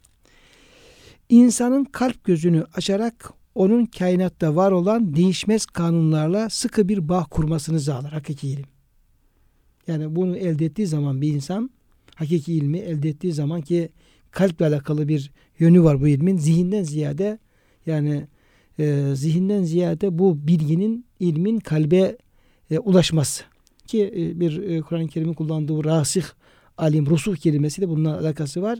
[1.29, 8.11] İnsanın kalp gözünü açarak onun kainatta var olan değişmez kanunlarla sıkı bir bağ kurmasını sağlar
[8.11, 8.65] hakiki ilim.
[9.87, 11.69] Yani bunu elde ettiği zaman bir insan
[12.15, 13.89] hakiki ilmi elde ettiği zaman ki
[14.31, 17.39] kalple alakalı bir yönü var bu ilmin zihinden ziyade
[17.85, 18.27] yani
[18.79, 22.17] e, zihinden ziyade bu bilginin ilmin kalbe
[22.71, 23.43] e, ulaşması
[23.87, 26.23] ki e, bir e, Kur'an-ı Kerim'in kullandığı rasih
[26.77, 28.79] alim rusuh kelimesi de bununla alakası var.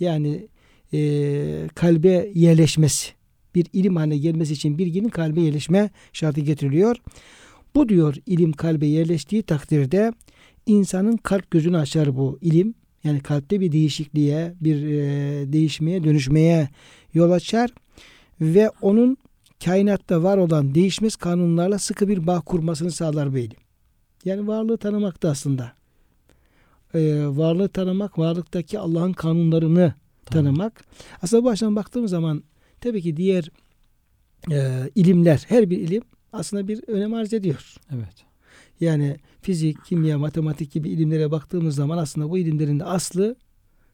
[0.00, 0.48] Yani
[0.92, 3.12] e, kalbe yerleşmesi
[3.54, 6.96] bir ilim haline gelmesi için bilginin kalbe yerleşme şartı getiriliyor.
[7.74, 10.12] Bu diyor ilim kalbe yerleştiği takdirde
[10.66, 12.74] insanın kalp gözünü açar bu ilim.
[13.04, 16.68] Yani kalpte bir değişikliğe, bir e, değişmeye, dönüşmeye
[17.14, 17.70] yol açar
[18.40, 19.16] ve onun
[19.64, 23.58] kainatta var olan değişmez kanunlarla sıkı bir bağ kurmasını sağlar bu ilim.
[24.24, 25.72] Yani varlığı tanımakta aslında.
[26.94, 29.94] E, varlığı tanımak, varlıktaki Allah'ın kanunlarını
[30.26, 30.44] Tamam.
[30.44, 30.84] tanımak.
[31.22, 32.42] Aslında bu açıdan baktığımız zaman
[32.80, 33.50] tabii ki diğer
[34.50, 37.74] e, ilimler, her bir ilim aslında bir önem arz ediyor.
[37.94, 38.24] Evet.
[38.80, 43.36] Yani fizik, kimya, matematik gibi ilimlere baktığımız zaman aslında bu ilimlerin de aslı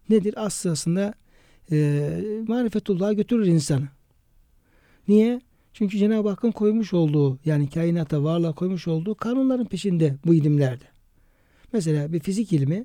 [0.08, 0.34] nedir?
[0.36, 1.14] Aslı aslında
[1.72, 2.10] e,
[2.48, 3.88] marifetullah'a götürür insanı.
[5.08, 5.40] Niye?
[5.72, 10.84] Çünkü Cenab-ı Hakk'ın koymuş olduğu yani kainata varlığa koymuş olduğu kanunların peşinde bu ilimlerde.
[11.72, 12.84] Mesela bir fizik ilmi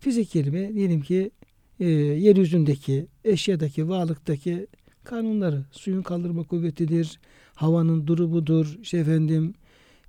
[0.00, 1.30] fizik ilmi diyelim ki
[1.80, 4.66] e, yeryüzündeki eşyadaki varlıktaki
[5.04, 7.20] kanunları suyun kaldırma kuvvetidir,
[7.54, 9.54] havanın durumudur, işte efendim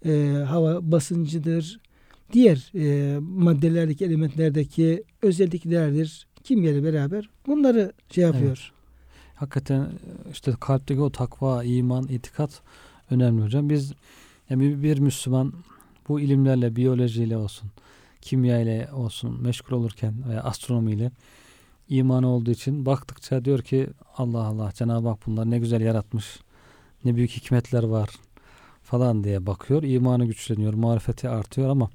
[0.05, 1.79] e, hava basıncıdır,
[2.33, 6.27] diğer e, maddelerdeki elementlerdeki özelliklerdir.
[6.43, 8.71] Kimyayla beraber bunları şey yapıyor.
[9.35, 9.87] Hakikaten
[10.31, 12.61] işte kalpteki o takva, iman, itikat
[13.11, 13.69] önemli hocam.
[13.69, 13.93] Biz
[14.49, 15.53] Yani bir, bir Müslüman
[16.07, 17.71] bu ilimlerle, biyolojiyle olsun,
[18.21, 21.11] kimya ile olsun meşgul olurken veya astronomiyle
[21.89, 26.39] imanı olduğu için baktıkça diyor ki Allah Allah Cenab-ı Hak bunlar ne güzel yaratmış.
[27.05, 28.09] Ne büyük hikmetler var
[28.83, 29.83] falan diye bakıyor.
[29.83, 31.89] İmanı güçleniyor, marifeti artıyor ama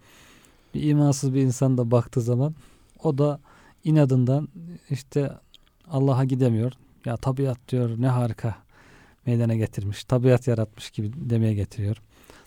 [0.74, 2.54] bir imansız bir insan da baktığı zaman
[3.02, 3.40] o da
[3.84, 4.48] inadından
[4.90, 5.32] işte
[5.90, 6.72] Allah'a gidemiyor.
[7.04, 8.54] Ya tabiat diyor ne harika
[9.26, 10.04] meydana getirmiş.
[10.04, 11.96] Tabiat yaratmış gibi demeye getiriyor.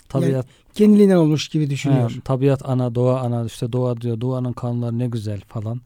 [0.09, 2.11] Tabiat Kendiliğinden olmuş gibi düşünüyor.
[2.11, 5.81] Ha, tabiat ana, doğa ana, işte doğa diyor, doğanın kanunları ne güzel falan.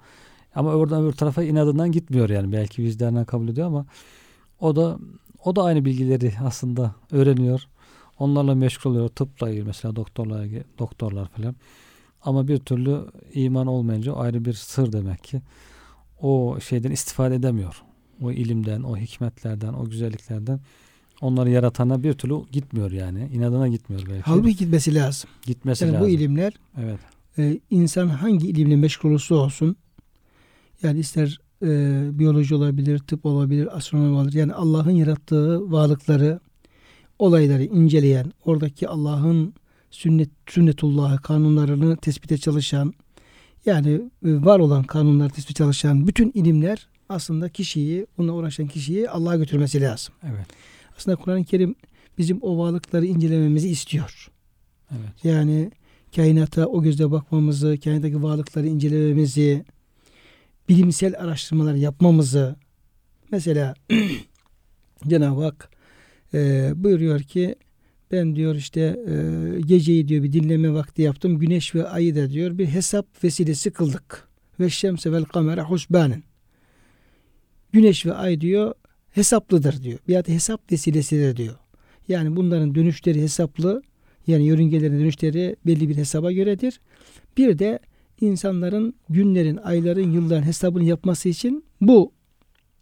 [0.57, 2.51] Ama oradan öbür tarafa inadından gitmiyor yani.
[2.51, 3.85] Belki vicdanına kabul ediyor ama
[4.59, 4.97] o da
[5.43, 7.61] o da aynı bilgileri aslında öğreniyor.
[8.19, 9.07] Onlarla meşgul oluyor.
[9.09, 10.47] Tıpla ilgili mesela doktorlar,
[10.79, 11.55] doktorlar falan.
[12.21, 12.97] Ama bir türlü
[13.33, 15.41] iman olmayınca ayrı bir sır demek ki.
[16.21, 17.83] O şeyden istifade edemiyor.
[18.23, 20.59] O ilimden, o hikmetlerden, o güzelliklerden
[21.21, 23.29] onları yaratana bir türlü gitmiyor yani.
[23.33, 24.21] İnadına gitmiyor belki.
[24.21, 25.29] Halbuki gitmesi lazım.
[25.45, 26.07] Gitmesi Yani lazım.
[26.07, 26.99] bu ilimler Evet.
[27.37, 29.75] e, insan hangi ilimle meşgul olursa olsun
[30.83, 31.67] yani ister e,
[32.19, 34.39] biyoloji olabilir, tıp olabilir, astronomi olabilir.
[34.39, 36.39] Yani Allah'ın yarattığı varlıkları,
[37.19, 39.53] olayları inceleyen, oradaki Allah'ın
[39.91, 42.93] sünnet sünnetullahı kanunlarını tespite çalışan,
[43.65, 43.89] yani
[44.25, 49.81] e, var olan kanunları tespite çalışan bütün ilimler aslında kişiyi, bununla uğraşan kişiyi Allah'a götürmesi
[49.81, 50.13] lazım.
[50.23, 50.47] Evet.
[50.97, 51.75] Aslında Kur'an-ı Kerim
[52.17, 54.31] bizim o varlıkları incelememizi istiyor.
[54.91, 55.23] Evet.
[55.23, 55.71] Yani
[56.15, 59.65] kainata o gözle bakmamızı, kainattaki varlıkları incelememizi,
[60.69, 62.55] bilimsel araştırmalar yapmamızı.
[63.31, 63.73] Mesela
[65.07, 65.69] Cenab-ı Hak
[66.33, 67.55] e, buyuruyor ki
[68.11, 69.15] ben diyor işte e,
[69.61, 71.39] geceyi diyor bir dinleme vakti yaptım.
[71.39, 74.27] Güneş ve ayı da diyor bir hesap vesilesi kıldık.
[74.59, 76.23] Ve şemse vel kamera husbanen.
[77.71, 78.73] Güneş ve ay diyor
[79.11, 79.99] hesaplıdır diyor.
[80.07, 81.55] Bir adı hesap vesilesidir diyor.
[82.07, 83.83] Yani bunların dönüşleri hesaplı.
[84.27, 86.79] Yani yörüngelerin dönüşleri belli bir hesaba göredir.
[87.37, 87.79] Bir de
[88.21, 92.11] insanların günlerin, ayların, yılların hesabını yapması için bu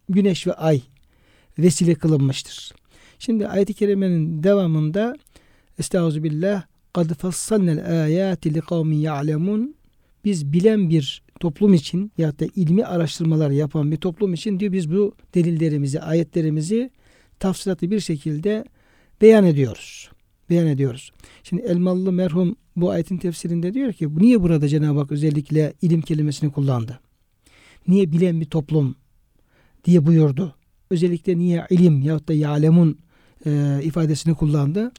[0.09, 0.81] güneş ve ay
[1.59, 2.73] vesile kılınmıştır.
[3.19, 5.15] Şimdi ayet-i kerimenin devamında
[5.79, 9.75] Estağfirullah kad fassalnel ayati li kavmin ya'lemun
[10.25, 14.91] biz bilen bir toplum için ya da ilmi araştırmalar yapan bir toplum için diyor biz
[14.91, 16.89] bu delillerimizi, ayetlerimizi
[17.39, 18.65] tafsilatlı bir şekilde
[19.21, 20.09] beyan ediyoruz.
[20.49, 21.11] Beyan ediyoruz.
[21.43, 26.51] Şimdi Elmalı merhum bu ayetin tefsirinde diyor ki niye burada Cenab-ı Hak özellikle ilim kelimesini
[26.51, 26.99] kullandı?
[27.87, 28.95] Niye bilen bir toplum
[29.85, 30.55] diye buyurdu?
[30.89, 32.97] Özellikle niye ilim yahut da ya'lemun
[33.45, 34.91] e, ifadesini kullandı?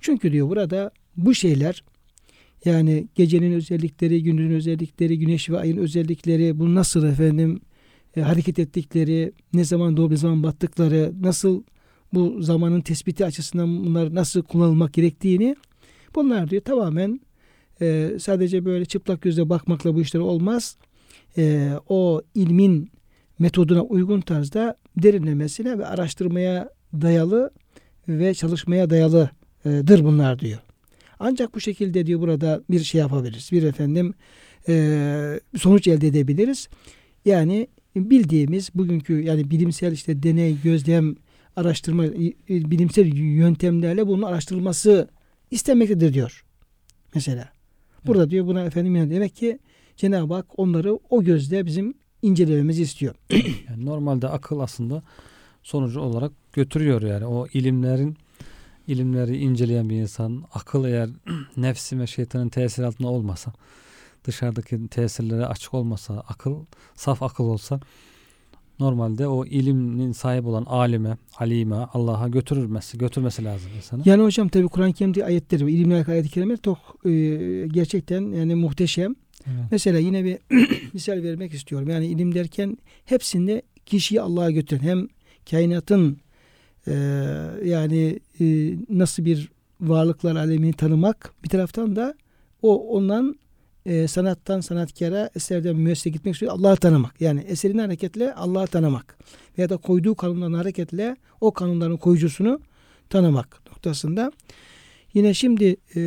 [0.00, 1.84] Çünkü diyor burada bu şeyler
[2.64, 7.60] yani gecenin özellikleri, gündüzün özellikleri, güneş ve ayın özellikleri, bu nasıl efendim
[8.16, 11.62] e, hareket ettikleri, ne zaman doğup ne zaman battıkları, nasıl
[12.14, 15.56] bu zamanın tespiti açısından bunlar nasıl kullanılmak gerektiğini
[16.14, 17.20] bunlar diyor tamamen
[17.80, 20.76] e, sadece böyle çıplak gözle bakmakla bu işler olmaz.
[21.38, 22.90] E, o ilmin
[23.38, 27.50] metoduna uygun tarzda derinlemesine ve araştırmaya dayalı
[28.08, 30.58] ve çalışmaya dayalıdır bunlar diyor.
[31.18, 33.48] Ancak bu şekilde diyor burada bir şey yapabiliriz.
[33.52, 34.14] Bir efendim
[34.68, 36.68] e, sonuç elde edebiliriz.
[37.24, 41.14] Yani bildiğimiz bugünkü yani bilimsel işte deney, gözlem,
[41.56, 42.04] araştırma,
[42.48, 45.08] bilimsel yöntemlerle bunun araştırılması
[45.50, 46.44] istenmektedir diyor.
[47.14, 47.48] Mesela.
[48.06, 48.30] Burada evet.
[48.30, 49.58] diyor buna efendim yani demek ki
[49.96, 53.14] Cenab-ı Hak onları o gözle bizim incelememizi istiyor.
[53.68, 55.02] yani normalde akıl aslında
[55.62, 58.16] sonucu olarak götürüyor yani o ilimlerin
[58.86, 61.10] ilimleri inceleyen bir insan akıl eğer
[61.56, 63.52] nefsi ve şeytanın tesir altında olmasa
[64.24, 67.80] dışarıdaki tesirlere açık olmasa akıl saf akıl olsa
[68.80, 74.02] normalde o ilimin sahibi olan alime, alime Allah'a götürülmesi, götürmesi lazım insanı.
[74.04, 75.68] Yani hocam tabi Kur'an-ı Kerim'de ayetleri var.
[75.68, 77.10] İlimle ayet-i kerimeler çok e,
[77.66, 79.14] gerçekten yani muhteşem.
[79.46, 79.64] Evet.
[79.70, 80.38] Mesela yine bir
[80.92, 81.88] misal vermek istiyorum.
[81.88, 85.08] Yani ilim derken hepsinde kişiyi Allah'a götüren hem
[85.50, 86.18] kainatın
[86.86, 86.92] e,
[87.64, 89.48] yani e, nasıl bir
[89.80, 92.14] varlıklar alemini tanımak bir taraftan da
[92.62, 93.36] o ondan
[93.86, 97.20] e, sanattan sanatkara eserden müessese gitmek istiyor Allah'ı tanımak.
[97.20, 99.18] Yani eserin hareketle Allah'ı tanımak.
[99.58, 102.60] Veya da koyduğu kanunların hareketle o kanunların koyucusunu
[103.10, 104.32] tanımak noktasında.
[105.14, 106.00] Yine şimdi e,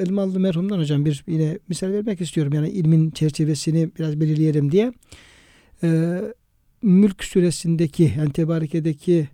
[0.00, 2.52] Elmalı merhumdan hocam bir yine misal vermek istiyorum.
[2.52, 4.92] Yani ilmin çerçevesini biraz belirleyelim diye.
[5.82, 6.20] E,
[6.82, 9.28] Mülk suresindeki yani Tebarike'deki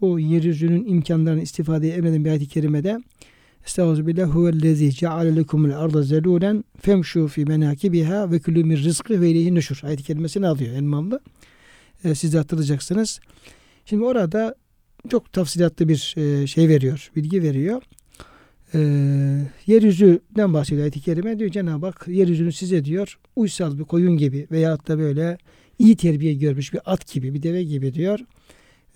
[0.00, 2.98] bu yeryüzünün imkanlarını istifadeye emreden bir ayet-i kerimede
[3.68, 9.54] Estağfirullah huvellezî ceale lekumul arda zelûlen femşû fî menâkibiha ve külû min rızkı ve ileyhi
[9.54, 9.80] nüşür.
[9.84, 11.20] Ayet-i kerimesini alıyor Elmalı.
[12.04, 13.20] E, siz de hatırlayacaksınız.
[13.84, 14.54] Şimdi orada
[15.08, 17.82] çok tafsilatlı bir e, şey veriyor, bilgi veriyor.
[18.74, 18.80] e,
[19.66, 21.38] yeryüzünden bahsediyor ayet-i kerime.
[21.38, 25.38] Diyor Cenab-ı Hak yeryüzünü size diyor uysal bir koyun gibi veyahut da böyle
[25.78, 28.18] iyi terbiye görmüş bir at gibi bir deve gibi diyor.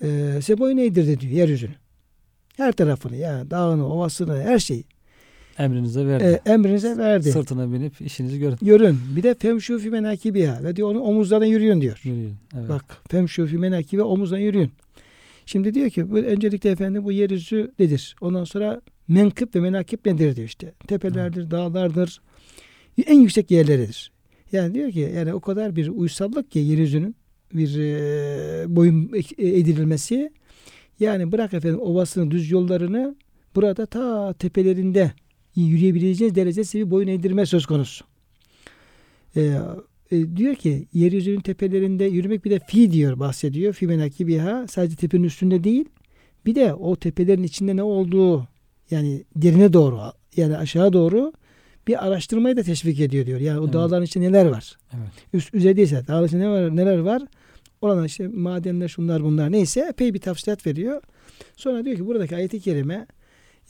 [0.03, 1.82] E, size boyun eğdirdi diyor yeryüzünü.
[2.57, 4.85] Her tarafını yani dağını, ovasını, her şeyi
[5.59, 6.41] Emrinize verdi.
[6.47, 7.33] e, emrinize verdi.
[7.33, 8.59] Sırtına binip işinizi görün.
[8.63, 8.99] Yürün.
[9.17, 12.01] Bir de femşu fi menakibiha ve diyor onun omuzlarına yürüyün diyor.
[12.05, 12.35] Yürüyün.
[12.59, 12.69] Evet.
[12.69, 14.71] Bak femşu fi menakibi omuzdan yürüyün.
[15.47, 18.17] Şimdi diyor ki bu öncelikle efendim bu yeryüzü nedir?
[18.21, 20.73] Ondan sonra menkıp ve menakip nedir diyor işte.
[20.87, 22.21] Tepelerdir, dağlardır.
[23.07, 24.13] En yüksek yerleridir.
[24.53, 27.17] Yani diyor ki yani o kadar bir uysallık ki yeryüzünün
[27.55, 30.31] bir e, boyun e, edilmesi.
[31.03, 33.17] Yani bırak efendim ovasını, düz yollarını
[33.55, 35.13] burada ta tepelerinde
[35.57, 38.05] yürüyebileceğiniz derecesi bir boyun eğdirme söz konusu.
[39.37, 39.59] Ee,
[40.11, 43.73] e, diyor ki yeryüzünün tepelerinde yürümek bir de fi diyor bahsediyor.
[43.73, 45.85] Fi menakibiha sadece tepenin üstünde değil.
[46.47, 48.49] Bir de o tepelerin içinde ne olduğu
[48.91, 50.01] yani derine doğru
[50.37, 51.33] yani aşağı doğru
[51.87, 53.41] bir araştırmayı da teşvik ediyor diyor.
[53.41, 53.73] Yani o Evet.
[53.73, 54.77] dağların içinde neler var?
[54.93, 55.13] Evet.
[55.33, 57.23] Üst üzerindeyse dağların içinde ne var, neler var?
[57.83, 61.03] Oradan işte madenler şunlar bunlar neyse epey bir tafsilat veriyor.
[61.57, 63.07] Sonra diyor ki buradaki ayeti kerime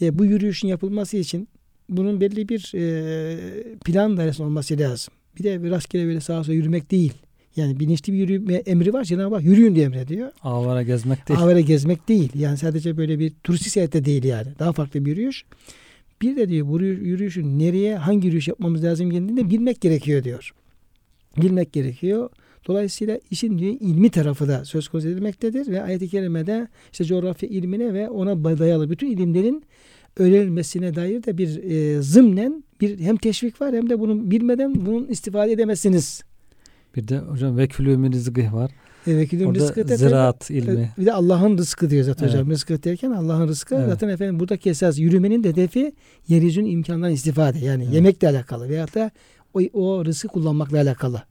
[0.02, 1.48] e, bu yürüyüşün yapılması için
[1.88, 3.36] bunun belli bir e,
[3.84, 5.14] plan dairesi olması lazım.
[5.38, 7.12] Bir de rastgele böyle sağa sola yürümek değil.
[7.56, 9.04] Yani bilinçli bir yürüme emri var.
[9.04, 10.32] Cenab-ı Hak yürüyün diye emrediyor.
[10.42, 11.40] Avara gezmek değil.
[11.40, 12.30] Avere gezmek değil.
[12.34, 14.48] Yani sadece böyle bir turistik seyahate değil yani.
[14.58, 15.44] Daha farklı bir yürüyüş.
[16.22, 20.52] Bir de diyor bu yürü- yürüyüşün nereye hangi yürüyüş yapmamız lazım geldiğinde bilmek gerekiyor diyor.
[21.36, 22.30] Bilmek gerekiyor.
[22.66, 28.08] Dolayısıyla işin ilmi tarafı da söz konusu edilmektedir ve ayet-i kerimede işte coğrafya ilmine ve
[28.08, 29.62] ona dayalı bütün ilimlerin
[30.16, 35.06] öğrenilmesine dair de bir e, zımnen bir hem teşvik var hem de bunun bilmeden bunun
[35.06, 36.22] istifade edemezsiniz.
[36.96, 38.70] Bir de hocam vekülü min rizgih var.
[39.06, 40.90] E, vekilün Orada rızkı da- ziraat ilmi.
[40.98, 42.34] bir de Allah'ın rızkı diyor zaten Evet.
[42.34, 42.50] hocam.
[42.50, 43.74] Rızkı derken Allah'ın rızkı.
[43.74, 43.86] Evet.
[43.88, 45.92] Zaten efendim buradaki esas yürümenin de hedefi
[46.28, 47.58] yeryüzünün imkanlarından istifade.
[47.58, 47.94] Yani Evet.
[47.94, 49.10] yemekle alakalı veyahut da
[49.54, 51.22] o, o rızkı kullanmakla alakalı.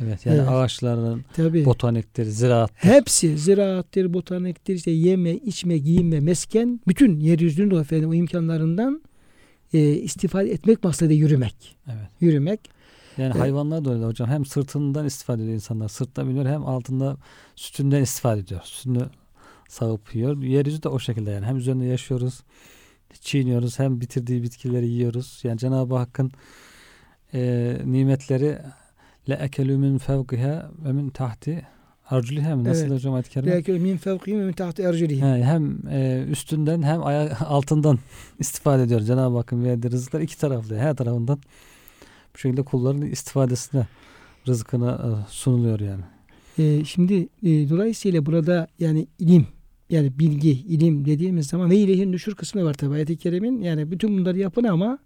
[0.00, 0.48] Evet yani Evet.
[0.48, 1.64] ağaçların Tabii.
[1.64, 2.70] botaniktir, ziraat.
[2.74, 9.02] Hepsi ziraattir, botaniktir, işte yeme, içme, giyinme, mesken bütün yeryüzünün de efendim o imkanlarından
[9.72, 11.76] e, istifade etmek maksadı yürümek.
[11.86, 12.08] Evet.
[12.20, 12.60] Yürümek.
[13.18, 13.40] Yani Evet.
[13.42, 14.28] hayvanlar da öyle hocam.
[14.28, 15.88] Hem sırtından istifade ediyor insanlar.
[15.88, 17.16] Sırtla biniyor hem altında
[17.56, 18.60] sütünden istifade ediyor.
[18.64, 19.02] Sütünü
[19.68, 20.42] sağıp yiyor.
[20.42, 21.46] Yeryüzü de o şekilde yani.
[21.46, 22.40] Hem üzerinde yaşıyoruz,
[23.20, 25.40] çiğniyoruz hem bitirdiği bitkileri yiyoruz.
[25.44, 26.32] Yani Cenab-ı Hakk'ın
[27.34, 28.58] e, nimetleri
[29.28, 31.66] le ekelü min fevkiha ve min tahti
[32.10, 32.64] arculiha mı?
[32.64, 32.92] Nasıl Evet.
[32.92, 33.52] hocam ayet-i kerime?
[33.52, 35.26] Belki min fevkihim min tahti erculihim.
[35.26, 37.98] He, hem e, üstünden hem aya, altından
[38.38, 39.00] istifade ediyor.
[39.00, 40.76] Cenab-ı Hakk'ın verdiği rızıklar iki taraflı.
[40.78, 41.38] Her tarafından
[42.34, 43.86] bu şekilde kulların istifadesine
[44.48, 46.02] rızkına e, sunuluyor yani.
[46.58, 49.46] Ee, şimdi e, dolayısıyla burada yani ilim
[49.90, 53.60] yani bilgi, ilim dediğimiz zaman ve ileyhin nüşür kısmı var tabi ayet-i kerimin.
[53.62, 54.98] Yani bütün bunları yapın ama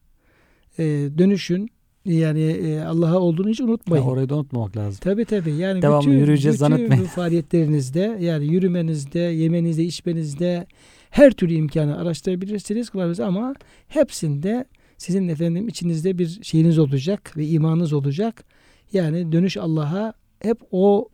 [0.78, 0.84] e,
[1.18, 1.70] dönüşün
[2.08, 4.04] yani e, Allah'a olduğunu hiç unutmayın.
[4.04, 5.00] Ya orayı da unutmamak lazım.
[5.00, 7.04] Tabi tabi yani Devamlı bütün, yürüyeceğiz bütün zannetmeyin.
[7.04, 10.66] bu faaliyetlerinizde yani yürümenizde, yemenizde, içmenizde
[11.10, 13.54] her türlü imkanı araştırabilirsiniz kılarız ama
[13.88, 14.64] hepsinde
[14.98, 18.44] sizin efendim içinizde bir şeyiniz olacak ve imanınız olacak.
[18.92, 21.08] Yani dönüş Allah'a hep o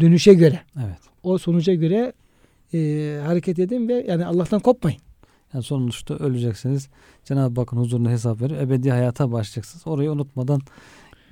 [0.00, 0.98] dönüşe göre, Evet.
[1.22, 2.12] o sonuca göre
[2.74, 2.78] e,
[3.26, 5.00] hareket edin ve yani Allah'tan kopmayın.
[5.54, 6.88] Yani sonuçta öleceksiniz.
[7.24, 8.56] Cenab-ı Hakk'ın huzurunda hesap verir.
[8.56, 9.86] Ebedi hayata başlayacaksınız.
[9.86, 10.60] Orayı unutmadan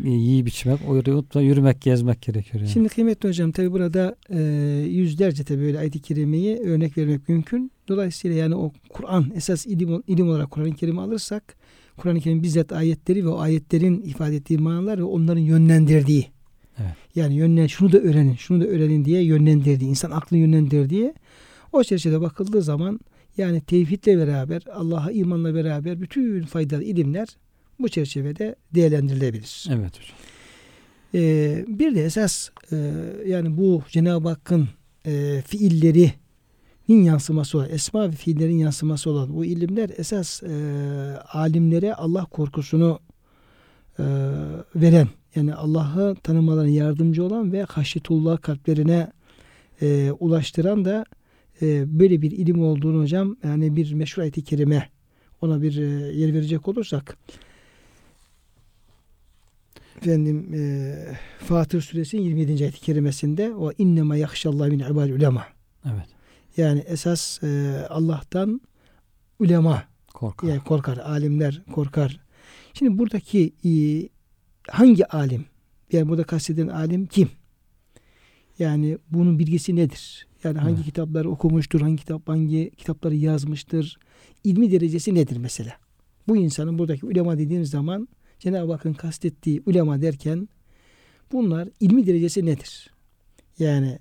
[0.05, 2.73] e, yiyip içmek, orayı unutmadan yürümek, gezmek gerekiyor yani.
[2.73, 4.41] Şimdi kıymetli hocam tabi burada e,
[4.89, 7.73] yüzlerce tabi böyle ayet-i kerimeyi örnek vermek mümkün.
[7.89, 11.57] Dolayısıyla yani o Kur'an esas ilim, ilim olarak Kur'an-ı Kerim'i alırsak
[11.97, 16.27] Kur'an-ı Kerim bizzat ayetleri ve o ayetlerin ifade ettiği manalar ve onların yönlendirdiği.
[16.79, 16.93] Evet.
[17.15, 21.15] Yani yönlen şunu da öğrenin, şunu da öğrenin diye yönlendirdiği, insan aklını yönlendirdiği
[21.73, 23.01] o çerçevede bakıldığı zaman
[23.39, 27.29] yani tevhidle beraber, Allah'a imanla beraber bütün faydalı ilimler
[27.81, 29.67] bu çerçevede değerlendirilebilir.
[29.71, 30.17] Evet hocam.
[31.15, 32.77] Ee, bir de esas e,
[33.27, 34.69] yani bu Cenab-ı Hakk'ın
[35.07, 40.49] e, fiillerinin yansıması olan, esma ve fiillerin yansıması olan bu ilimler esas e,
[41.33, 43.01] alimlere Allah korkusunu
[43.99, 44.05] e,
[44.75, 49.13] veren, yani Allah'ı tanımalarına yardımcı olan ve haşyetullah kalplerine
[49.83, 51.05] e, ulaştıran da
[51.63, 54.89] e, böyle bir ilim olduğunu hocam yani bir meşru ayet-i kerime
[55.41, 55.85] ona bir e,
[56.19, 57.17] yer verecek olursak
[59.97, 60.95] efendim e,
[61.39, 62.63] Fatır suresinin 27.
[62.63, 65.47] ayet-i kerimesinde o innema yakşallah min ibadil ulema
[65.85, 66.07] Evet.
[66.57, 68.61] yani esas e, Allah'tan
[69.39, 69.85] ulema
[70.15, 70.49] Korkar.
[70.49, 72.21] yani korkar, alimler korkar.
[72.75, 73.71] Şimdi buradaki e,
[74.69, 75.45] hangi alim?
[75.93, 77.31] Yani burada kastedilen alim kim?
[78.59, 80.28] Yani bunun bilgisi nedir?
[80.45, 80.85] Yani hangi Evet.
[80.85, 83.99] kitapları okumuştur, hangi kitap hangi kitapları yazmıştır?
[84.45, 85.73] İlmi derecesi nedir mesela?
[86.29, 88.09] Bu insanın buradaki ulema dediğimiz zaman
[88.39, 90.49] Cenab-ı Hakk'ın kastettiği ulema derken
[91.33, 92.91] bunlar ilmi derecesi nedir?
[93.59, 93.99] Yani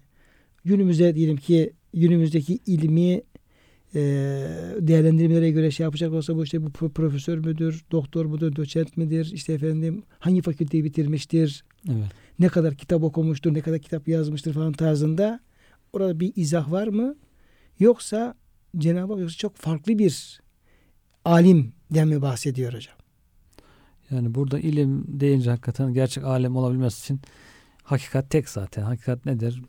[0.65, 3.21] günümüzde diyelim ki günümüzdeki ilmi
[3.95, 4.01] e,
[4.79, 9.53] değerlendirmelere göre şey yapacak olsa bu işte bu profesör müdür, doktor mudur, doçent midir, işte
[9.53, 12.11] efendim hangi fakülteyi bitirmiştir, Evet.
[12.39, 15.39] ne kadar kitap okumuştur, ne kadar kitap yazmıştır falan tarzında
[16.01, 17.15] orada bir izah var mı?
[17.79, 18.35] Yoksa
[18.77, 20.41] Cenab-ı Hak yoksa çok farklı bir
[21.25, 22.95] alimden mi bahsediyor hocam?
[24.11, 27.21] Yani burada ilim deyince hakikaten gerçek alem olabilmesi için
[27.83, 28.83] hakikat tek zaten.
[28.83, 29.61] Hakikat nedir?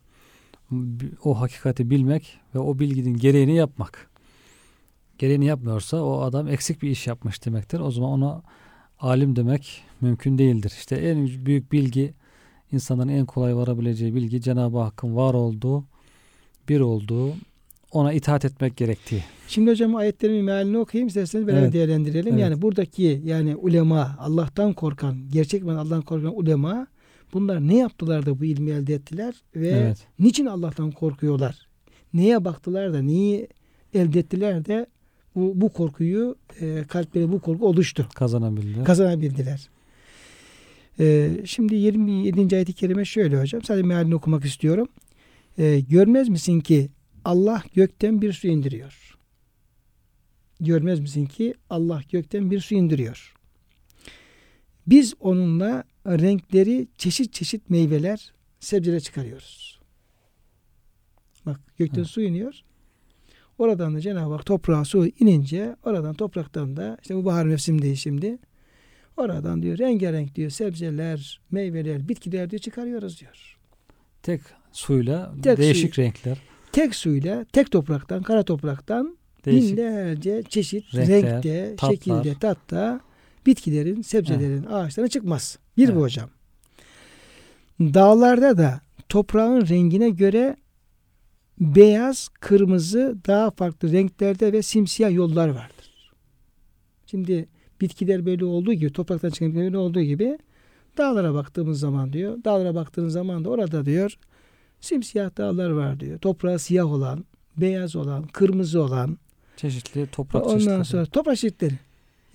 [1.24, 4.10] O hakikati bilmek ve o bilginin gereğini yapmak.
[5.18, 7.80] Gereğini yapmıyorsa o adam eksik bir iş yapmış demektir.
[7.80, 8.42] O zaman ona
[9.00, 10.72] alim demek mümkün değildir.
[10.78, 12.14] İşte en büyük bilgi
[12.72, 15.84] insanların en kolay varabileceği bilgi Cenab-ı Hakk'ın var olduğu,
[16.68, 17.34] bir olduğu,
[17.92, 19.24] ona itaat etmek gerektiği.
[19.48, 21.72] Şimdi hocam ayetlerin mealini okuyayım isterseniz beraber Evet.
[21.72, 22.32] değerlendirelim.
[22.32, 22.42] Evet.
[22.42, 26.86] Yani buradaki yani ulema Allah'tan korkan, gerçek manada Allah'tan korkan ulema
[27.32, 30.06] bunlar ne yaptılar da bu ilmi elde ettiler ve Evet.
[30.18, 31.68] niçin Allah'tan korkuyorlar?
[32.14, 33.48] Neye baktılar da neyi
[33.94, 34.86] elde ettiler de
[35.34, 38.08] bu, bu korkuyu e, kalpleri bu korku oluştu.
[38.14, 38.84] Kazanabildi.
[38.84, 39.68] Kazanabildiler.
[41.00, 42.56] E, şimdi 27.
[42.56, 43.62] ayet-i kerime şöyle hocam.
[43.62, 44.88] Sadece mealini okumak istiyorum.
[45.59, 46.90] E, görmez misin ki
[47.24, 49.18] Allah gökten bir su indiriyor.
[50.61, 53.34] Görmez misin ki Allah gökten bir su indiriyor.
[54.86, 59.80] Biz onunla renkleri çeşit çeşit meyveler, sebzeler çıkarıyoruz.
[61.46, 62.06] Bak gökten Hı.
[62.06, 62.62] su iniyor.
[63.59, 68.38] Oradan da Cenab-ı Hak toprağa su inince oradan topraktan da işte bu bahar mevsimdeyiz şimdi.
[69.16, 73.59] Oradan diyor rengarenk diyor sebzeler, meyveler, bitkiler diyor çıkarıyoruz diyor.
[74.22, 74.40] Tek
[74.72, 76.06] suyla Tek değişik suyu.
[76.06, 76.38] renkler,
[76.72, 81.94] Tek suyla, tek topraktan, kara topraktan değişik binlerce çeşit renkler, renkte, tatlar.
[81.94, 83.00] şekilde, tatta
[83.46, 85.58] bitkilerin, sebzelerin, ağaçların çıkmaz.
[85.76, 86.02] Bir bu Evet.
[86.02, 86.30] hocam.
[87.80, 90.56] Dağlarda da toprağın rengine göre
[91.60, 96.12] beyaz, kırmızı, daha farklı renklerde ve simsiyah yollar vardır.
[97.06, 97.48] Şimdi
[97.80, 100.38] bitkiler böyle olduğu gibi, topraktan çıkan bitkiler böyle olduğu gibi
[100.98, 104.18] dağlara baktığımız zaman diyor, dağlara baktığınız zaman da orada diyor
[104.80, 106.18] simsiyah dağlar var diyor.
[106.18, 107.24] Toprağı siyah olan,
[107.56, 109.18] beyaz olan, kırmızı olan,
[109.56, 110.84] çeşitli toprak Ondan çeşitleri.
[110.84, 111.74] sonra toprak çeşitleri.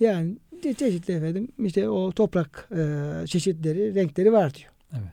[0.00, 4.70] Yani çe- çeşitli efendim işte o toprak e, çeşitleri, renkleri var diyor.
[4.92, 5.12] Evet.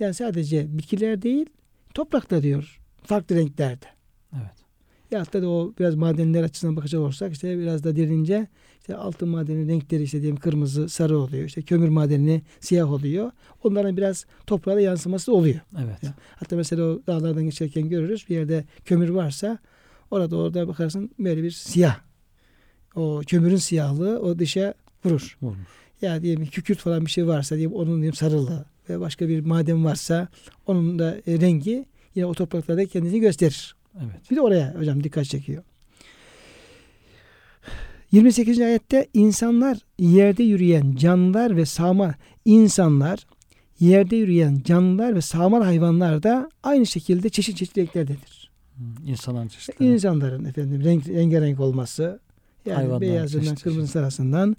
[0.00, 1.46] Yani sadece bitkiler değil,
[1.94, 2.80] toprakta diyor.
[3.04, 3.86] Farklı renklerde.
[4.32, 4.64] Evet.
[5.10, 8.46] Ya da o biraz madenler açısından bakacak olursak işte biraz da derince
[8.84, 11.44] işte altın madenin renkleri işte diyelim kırmızı, sarı oluyor.
[11.44, 13.30] İşte kömür madeni siyah oluyor.
[13.62, 15.60] Onların biraz toprağa yansıması oluyor.
[15.84, 16.02] Evet.
[16.02, 16.14] Ya.
[16.36, 18.28] Hatta mesela o dağlardan geçerken görürüz.
[18.28, 19.58] Bir yerde kömür varsa
[20.10, 22.00] orada orada bakarsın böyle bir siyah.
[22.94, 24.74] O kömürün siyahlığı o dışa
[25.04, 25.38] vurur.
[25.42, 25.68] Vurmuş.
[26.02, 29.84] Ya diyelim kükürt falan bir şey varsa diyelim onun diyelim sarılı ve başka bir maden
[29.84, 30.28] varsa
[30.66, 33.76] onun da e, rengi yine o topraklarda kendini gösterir.
[33.96, 34.30] Evet.
[34.30, 35.62] Bir de oraya hocam dikkat çekiyor.
[38.14, 38.60] 28.
[38.60, 43.26] ayette insanlar yerde yürüyen canlılar ve sağma insanlar
[43.80, 48.50] yerde yürüyen canlılar ve sağmal hayvanlar da aynı şekilde çeşit çeşit renklerdedir.
[48.76, 49.88] Hı, İnsanların çeşitleri.
[49.92, 52.20] İnsanların efendim renk rengarenk olması
[52.66, 53.92] yani Hayvanlar beyazından kırmızı çeşit.
[53.92, 54.56] sarısından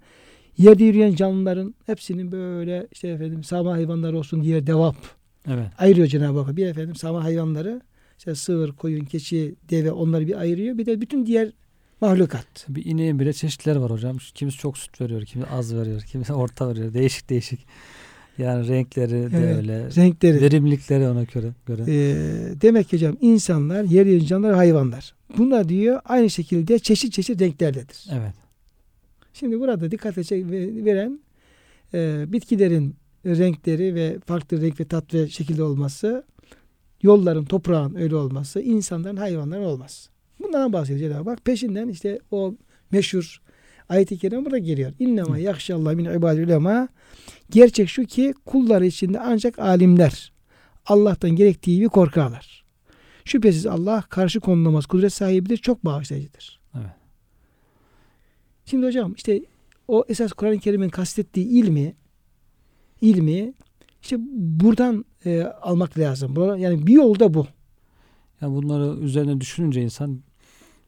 [0.57, 4.95] yerde yürüyen canlıların hepsinin böyle işte efendim sağma hayvanlar olsun diye devap
[5.47, 5.67] Evet.
[5.77, 6.55] ayırıyor Cenab-ı Hak.
[6.57, 7.81] Bir efendim sağma hayvanları
[8.17, 10.77] işte sığır, koyun, keçi, deve onları bir ayırıyor.
[10.77, 11.51] Bir de bütün diğer
[12.05, 12.65] mahlukat.
[12.69, 14.17] Bir ineğin bile çeşitleri var hocam.
[14.35, 16.93] Kimisi çok süt veriyor, kimisi az veriyor, kimisi orta veriyor.
[16.93, 17.65] Değişik değişik.
[18.37, 19.95] Yani renkleri de Evet, öyle.
[19.95, 20.41] Renkleri.
[20.41, 21.47] Verimlilikleri ona göre.
[21.65, 21.81] göre.
[21.87, 25.13] Ee, demek ki hocam insanlar, yer canlılar, hayvanlar.
[25.37, 28.05] Bunlar diyor aynı şekilde çeşit çeşit renklerdedir.
[28.11, 28.33] Evet.
[29.33, 31.19] Şimdi burada dikkate çek- ve- veren
[31.93, 32.95] e, bitkilerin
[33.25, 36.23] renkleri ve farklı renk ve tat ve şekilde olması,
[37.01, 40.09] yolların, toprağın öyle olması, insanların, hayvanların olması.
[40.39, 41.45] Bunlardan bahsediyor Cenab-ı Hak.
[41.45, 42.55] Peşinden işte o
[42.91, 43.41] meşhur
[43.89, 44.93] ayet-i kerime burada geliyor.
[44.99, 46.87] İnnema yakşallah min ibadil ulema.
[47.49, 50.31] Gerçek şu ki kulları içinde ancak alimler
[50.85, 52.65] Allah'tan gerektiği gibi korkarlar.
[53.25, 56.59] Şüphesiz Allah karşı konulamaz kudret sahibidir, çok bağışlayıcıdır.
[56.75, 56.85] Evet.
[58.65, 59.41] Şimdi hocam işte
[59.87, 61.95] o esas Kur'an-ı Kerim'in kastettiği ilmi
[63.01, 63.53] ilmi
[64.01, 66.59] işte buradan e, almak lazım.
[66.59, 67.47] Yani bir yolda bu.
[68.41, 70.19] Yani bunları üzerine düşününce insan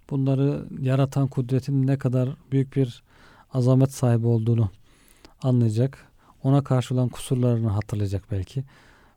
[0.10, 3.04] bunları yaratan kudretin ne kadar büyük bir
[3.54, 4.70] azamet sahibi olduğunu
[5.42, 6.06] anlayacak.
[6.44, 8.64] Ona karşı olan kusurlarını hatırlayacak belki.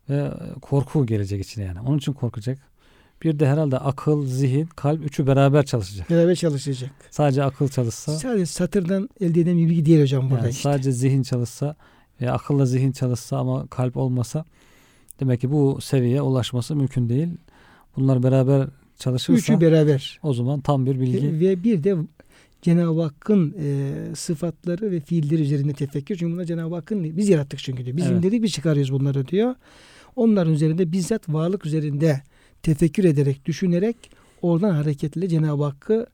[0.09, 1.79] Ve korku gelecek içine yani.
[1.79, 2.59] Onun için korkacak.
[3.23, 6.09] Bir de herhalde akıl, zihin, kalp üçü beraber çalışacak.
[6.09, 6.91] Beraber çalışacak.
[7.09, 10.61] Sadece akıl çalışsa, Sadece satırdan elde edilen bir bilgi değil hocam burada yani işte.
[10.61, 11.75] sadece zihin çalışsa
[12.21, 14.45] ve akılla zihin çalışsa ama kalp olmasa
[15.19, 17.29] demek ki bu seviyeye ulaşması mümkün değil.
[17.95, 18.67] Bunlar beraber
[18.97, 20.19] çalışırsa Üçü beraber.
[20.23, 21.39] o zaman tam bir bilgi.
[21.39, 21.95] Ve bir de
[22.61, 26.15] Cenab-ı Hakk'ın e, sıfatları ve fiilleri üzerinde tefekkür.
[26.15, 27.97] Çünkü bunlar Cenab-ı Hakk'ın biz yarattık çünkü diyor.
[27.97, 28.23] Bizim Evet.
[28.23, 29.55] dedik biz çıkarıyoruz bunları diyor.
[30.15, 32.21] Onların üzerinde bizzat varlık üzerinde
[32.63, 33.95] tefekkür ederek, düşünerek
[34.41, 36.07] oradan hareketle Cenab-ı Hakk'ı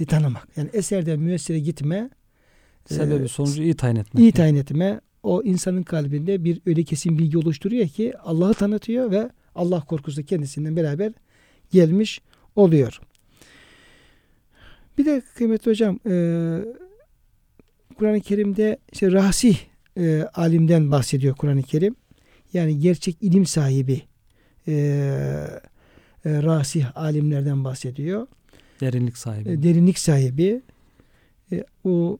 [0.00, 0.48] e, tanımak.
[0.56, 2.10] Yani eserden müessire gitme,
[2.90, 4.22] e, Sebebi sonucu iyi tayin etmek.
[4.24, 9.30] iyi tayin etme o insanın kalbinde bir öyle kesin bilgi oluşturuyor ki Allah'ı tanıtıyor ve
[9.54, 11.12] Allah korkusu kendisinden beraber
[11.70, 12.20] gelmiş
[12.56, 13.00] oluyor.
[14.98, 16.14] Bir de kıymetli hocam e,
[17.98, 19.58] Kur'an-ı Kerim'de işte rasih
[19.96, 21.96] e, alimden bahsediyor Kur'an-ı Kerim.
[22.52, 24.02] Yani gerçek ilim sahibi
[24.68, 24.72] e,
[26.24, 28.26] e, rasih alimlerden bahsediyor.
[28.80, 29.50] Derinlik sahibi.
[29.50, 30.62] E, derinlik sahibi
[31.52, 32.18] e, o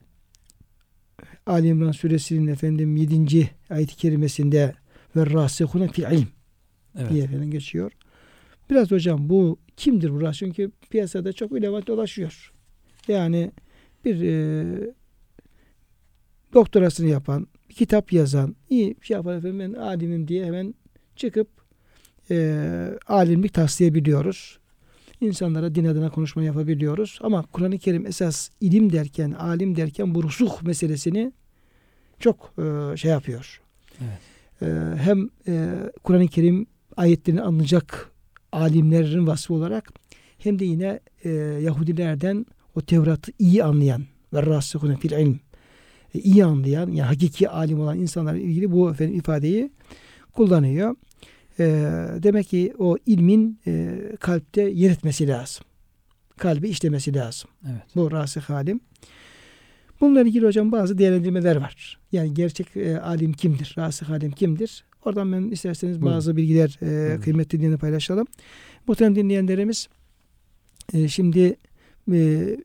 [1.47, 3.51] Ali İmran suresinin efendim 7.
[3.70, 4.74] ayet-i kerimesinde
[5.16, 6.28] ve rasihune fil ilm
[6.99, 7.11] evet.
[7.11, 7.93] diye efendim geçiyor.
[8.70, 10.38] Biraz hocam bu kimdir bu rasih?
[10.38, 12.53] Çünkü piyasada çok ülevat dolaşıyor.
[13.09, 13.53] Yani
[14.05, 14.64] bir e,
[16.55, 20.74] doktorasını yapan, kitap yazan, iyi bir şey yapan efendim ben alimim diye hemen
[21.16, 21.49] çıkıp
[22.30, 24.59] e, alimlik taslayabiliyoruz.
[25.20, 27.18] İnsanlara din adına konuşma yapabiliyoruz.
[27.22, 31.32] Ama Kur'an-ı Kerim esas ilim derken, alim derken bu rusuh meselesini
[32.18, 33.61] çok e, şey yapıyor.
[34.01, 34.18] Evet.
[34.62, 36.66] E, hem e, Kur'an-ı Kerim
[36.97, 38.11] ayetlerini anlayacak
[38.53, 39.93] alimlerin vasfı olarak
[40.38, 41.30] hem de yine e,
[41.62, 45.38] Yahudilerden o Tevrat'ı iyi anlayan ve rasihune fil ilm
[46.14, 49.70] e, iyi anlayan yani hakiki alim olan insanlarla ilgili bu efendim ifadeyi
[50.32, 50.97] kullanıyor.
[51.59, 51.64] E,
[52.22, 55.64] demek ki o ilmin e, kalpte yer etmesi lazım.
[56.36, 57.51] Kalbi işlemesi lazım.
[57.70, 57.82] Evet.
[57.97, 58.80] Bu rasih alim.
[60.01, 61.99] Bununla ilgili hocam bazı değerlendirmeler var.
[62.12, 63.74] Yani gerçek e, alim kimdir?
[63.78, 64.84] Rasih alim kimdir?
[65.05, 66.16] Oradan ben isterseniz Buyurun.
[66.16, 67.20] bazı bilgiler e, Buyurun.
[67.20, 68.26] kıymetli dinleyenlerle paylaşalım.
[68.86, 69.88] Muhterem dinleyenlerimiz
[70.92, 71.57] e, şimdi
[72.12, 72.57] e,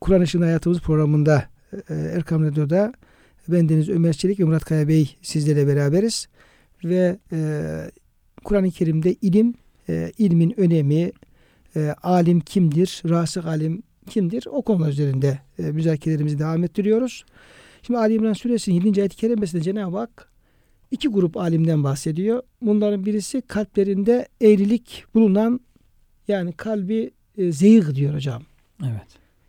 [0.00, 2.92] Kur'an Işığında Hayatımız programında e, Erkam Radyo'da
[3.48, 6.28] bendeniz Ömer Çelik ve Murat Kaya Bey sizlerle beraberiz.
[6.84, 7.62] Ve e,
[8.44, 9.54] Kur'an-ı Kerim'de ilim,
[9.88, 11.12] e, ilmin önemi,
[11.76, 14.44] e, alim kimdir, rasık alim kimdir?
[14.50, 17.24] O konular üzerinde e, müzakerelerimizi devam ettiriyoruz.
[17.82, 19.00] Şimdi Ali İmran Suresinin 7.
[19.00, 20.31] ayet-i kerimesinde Cenab-ı Hak
[20.92, 22.42] iki grup alimden bahsediyor.
[22.62, 25.60] Bunların birisi kalplerinde eğrilik bulunan
[26.28, 28.42] yani kalbi e, zeyık diyor hocam.
[28.82, 29.06] Evet.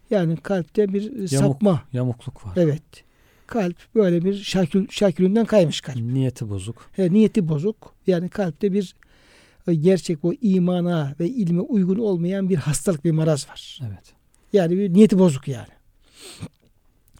[0.09, 1.29] Yani kalpte bir e, Yamuk.
[1.29, 1.83] sapma.
[1.93, 2.53] Yamukluk var.
[2.55, 2.83] Evet.
[3.47, 5.95] Kalp böyle bir şakül, şakülünden kaymış kalp.
[5.97, 6.89] Niyeti bozuk.
[6.91, 7.93] He, niyeti bozuk.
[8.07, 8.95] Yani kalpte bir
[9.67, 13.79] e, gerçek o imana ve ilme uygun olmayan bir hastalık, bir maraz var.
[13.87, 14.13] Evet.
[14.53, 15.67] Yani bir niyeti bozuk yani.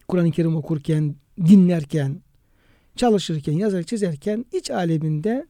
[0.08, 2.20] Kur'an-ı Kerim okurken, dinlerken,
[2.96, 5.46] çalışırken, yazar, çizerken iç aleminde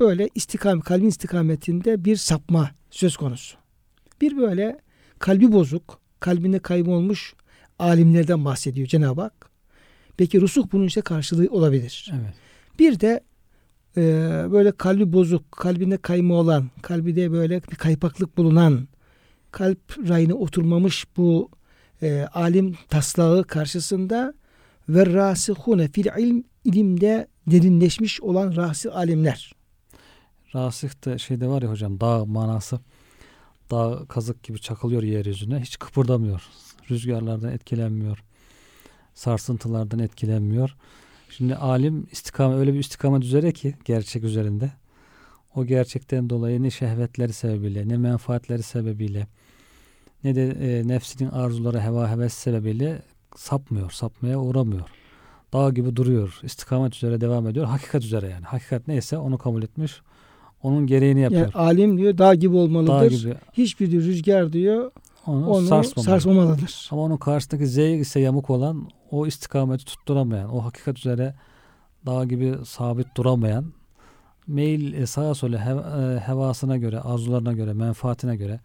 [0.00, 3.56] böyle istikam, kalbin istikametinde bir sapma söz konusu.
[4.20, 4.78] Bir böyle
[5.18, 7.34] kalbi bozuk, kalbinde kaybolmuş
[7.78, 9.50] alimlerden bahsediyor Cenab-ı Hak.
[10.16, 12.10] Peki rusuh bunun işte karşılığı olabilir.
[12.12, 12.34] Evet.
[12.78, 13.20] Bir de
[13.96, 14.02] e,
[14.52, 18.88] böyle kalbi bozuk, kalbinde kayma olan, kalbide böyle bir kaypaklık bulunan,
[19.50, 21.50] kalp rayına oturmamış bu
[22.02, 24.34] e, alim taslağı karşısında
[24.94, 29.52] ve rasihune fil ilm ilimde derinleşmiş olan rasih alimler.
[30.54, 32.80] Rasih de şeyde var ya hocam dağ manası.
[33.70, 35.60] Dağ kazık gibi çakılıyor yeryüzüne.
[35.60, 36.42] Hiç kıpırdamıyor.
[36.90, 38.24] Rüzgarlardan etkilenmiyor.
[39.14, 40.76] Sarsıntılardan etkilenmiyor.
[41.30, 44.72] Şimdi alim istikame öyle bir istikamet üzere ki gerçek üzerinde.
[45.54, 49.26] O gerçekten dolayı ne şehvetleri sebebiyle ne menfaatleri sebebiyle
[50.24, 53.02] ne de e, nefsinin arzuları heva heves sebebiyle
[53.36, 54.88] sapmıyor, sapmaya uğramıyor.
[55.52, 56.40] Dağ gibi duruyor.
[56.42, 57.66] istikamet üzere devam ediyor.
[57.66, 58.44] Hakikat üzere yani.
[58.44, 60.00] Hakikat neyse onu kabul etmiş.
[60.62, 61.42] Onun gereğini yapıyor.
[61.42, 62.92] Yani alim diyor dağ gibi olmalıdır.
[62.92, 64.90] Dağ gibi Hiçbir rüzgar diyor
[65.26, 66.10] onu, onu sarsmamalı.
[66.10, 66.88] sarsmamalıdır.
[66.92, 71.34] Ama onun karşısındaki zeyg ise yamuk olan o istikameti tutturamayan, o hakikat üzere
[72.06, 73.72] dağ gibi sabit duramayan,
[74.46, 78.60] meyil e, sağa sola e, hevasına göre, arzularına göre, menfaatine göre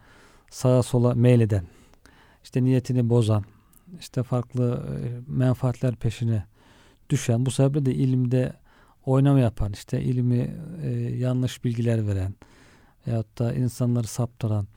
[0.49, 1.63] sağa sola meyleden,
[2.43, 3.43] işte niyetini bozan,
[3.99, 6.43] işte farklı e, menfaatler peşine
[7.09, 8.53] düşen, bu sebeple de ilimde
[9.05, 12.33] oynama yapan, işte ilmi e, yanlış bilgiler veren
[13.07, 14.67] veyahut da insanları saptıran,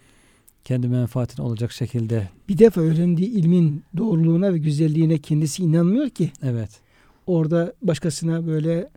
[0.65, 6.33] kendi menfaatine olacak şekilde Bir defa öğrendiği ilmin doğruluğuna ve güzelliğine kendisi inanmıyor ki.
[6.43, 6.81] evet
[7.29, 8.89] orada başkasına böyle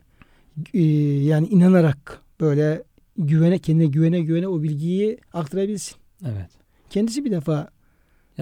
[0.74, 0.82] e,
[1.24, 2.82] yani inanarak böyle
[3.18, 5.96] güvene kendine güvene güvene o bilgiyi aktarabilsin.
[6.24, 6.50] Evet.
[6.90, 7.68] Kendisi bir defa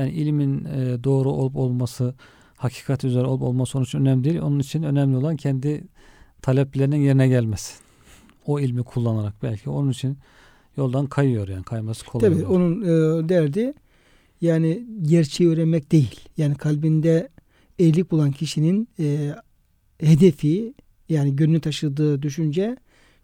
[0.00, 2.14] Yani ilimin e, doğru olup olması,
[2.56, 4.40] hakikat üzere olup olması onun için önemli değil.
[4.40, 5.84] Onun için önemli olan kendi
[6.42, 7.74] taleplerinin yerine gelmesi.
[8.46, 10.18] O ilmi kullanarak belki onun için
[10.76, 12.28] yoldan kayıyor yani kayması kolay.
[12.28, 12.50] tabii oluyor.
[12.50, 13.74] onun e, derdi
[14.40, 16.20] yani gerçeği öğrenmek değil.
[16.36, 17.28] Yani kalbinde
[17.78, 19.34] eğilik bulan kişinin e,
[19.98, 20.74] hedefi
[21.08, 22.76] yani gönlü taşıdığı düşünce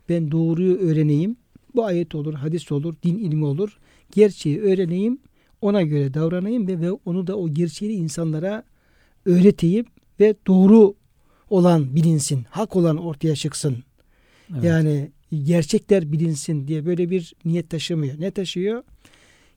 [0.09, 1.37] ben doğruyu öğreneyim.
[1.75, 3.79] Bu ayet olur, hadis olur, din ilmi olur.
[4.13, 5.19] Gerçeği öğreneyim,
[5.67, 8.63] ona göre davranayım ve, ve onu da o gerçeği insanlara
[9.27, 9.85] öğreteyim
[10.21, 10.95] ve doğru
[11.51, 13.77] olan bilinsin, hak olan ortaya çıksın.
[14.53, 14.65] Evet.
[14.65, 15.11] Yani
[15.45, 18.21] gerçekler bilinsin diye böyle bir niyet taşımıyor.
[18.21, 18.83] Ne taşıyor?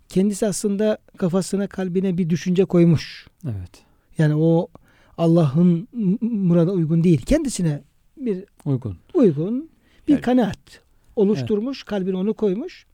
[0.09, 3.27] Kendisi aslında kafasına, kalbine bir düşünce koymuş.
[3.45, 3.83] evet.
[4.17, 4.67] Yani o
[5.17, 5.87] Allah'ın
[6.21, 7.21] murada uygun değil.
[7.21, 7.81] Kendisine
[8.17, 8.97] bir Uygun.
[9.13, 9.69] uygun
[10.07, 10.23] bir Evet.
[10.23, 10.81] kanaat
[11.15, 11.83] oluşturmuş.
[11.83, 12.85] Kalbine onu koymuş.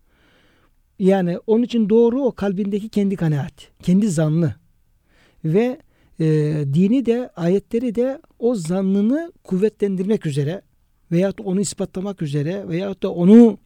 [1.00, 3.54] Yani onun için doğru o kalbindeki kendi kanaat.
[3.84, 4.56] Kendi zannı.
[5.46, 5.80] Ve
[6.20, 6.26] e,
[6.74, 10.62] dini de ayetleri de o zannını kuvvetlendirmek üzere
[11.12, 13.58] veyahut onu ispatlamak üzere veyahut da onu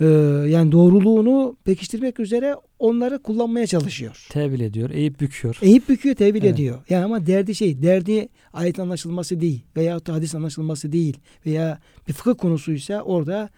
[0.00, 0.04] e,
[0.48, 4.26] yani doğruluğunu pekiştirmek üzere onları kullanmaya çalışıyor.
[4.30, 5.58] Tevil ediyor, eğip büküyor.
[5.62, 6.54] Eğip büküyor, tevil Evet.
[6.54, 6.78] ediyor.
[6.88, 11.78] Yani ama derdi şey, derdi ayet anlaşılması değil veya da hadis anlaşılması değil veya
[12.08, 13.50] bir fıkıh konusuysa orada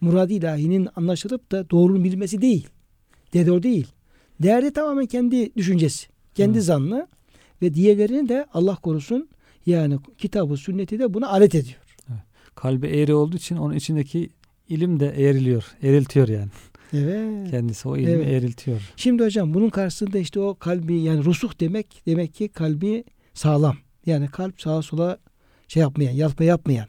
[0.00, 2.68] murad-ı ilahinin anlaşılıp da doğrunun bilmesi değil.
[3.34, 3.86] Derdi o değil.
[4.42, 6.62] Derdi tamamen kendi düşüncesi, kendi Hı.
[6.62, 7.08] zannı
[7.62, 9.28] ve diğerlerini de Allah korusun
[9.66, 11.78] yani kitabı, sünneti de buna alet ediyor.
[12.54, 14.30] Kalbi eğri olduğu için onun içindeki
[14.68, 15.64] ilim de eğriliyor.
[15.82, 16.48] Eğriltiyor yani.
[16.92, 17.50] Evet.
[17.50, 18.26] Kendisi o ilmi Evet.
[18.28, 18.80] eğriltiyor.
[18.96, 23.76] Şimdi hocam bunun karşısında işte o kalbi yani rusuh demek demek ki kalbi sağlam.
[24.06, 25.18] Yani kalp sağa sola
[25.68, 26.86] şey yapmayan, yatma yapmayan.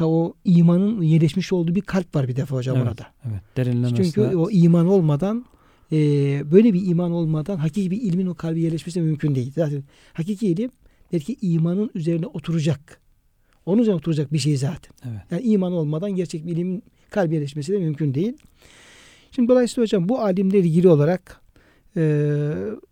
[0.00, 2.88] O imanın yerleşmiş olduğu bir kalp var bir defa hocam Evet.
[2.88, 3.06] orada.
[3.30, 3.42] Evet.
[3.56, 4.04] Derinlemesine.
[4.04, 5.44] Çünkü o iman olmadan
[5.92, 5.96] e,
[6.50, 9.52] böyle bir iman olmadan hakiki bir ilmin o kalbi yerleşmesi de mümkün değil.
[9.54, 10.70] Zaten hakiki ilim
[11.12, 13.00] belki imanın üzerine oturacak.
[13.66, 14.94] Onun üzerine oturacak bir şey zaten.
[15.10, 15.20] Evet.
[15.30, 18.32] Yani iman olmadan gerçek bir ilimin kalbe yerleşmesi de mümkün değil.
[19.30, 21.40] Şimdi dolayısıyla hocam bu alimle ilgili olarak
[21.96, 22.02] e,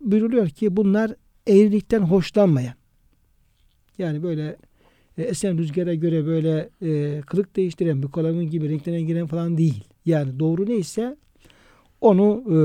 [0.01, 1.15] buyuruluyor ki bunlar
[1.47, 2.73] eğrilikten hoşlanmayan
[3.97, 4.57] yani böyle
[5.17, 9.83] e, esen rüzgara göre böyle e, kılık değiştiren bir kolamun gibi renklenen giren falan değil.
[10.05, 11.15] Yani doğru neyse
[12.01, 12.57] onu e,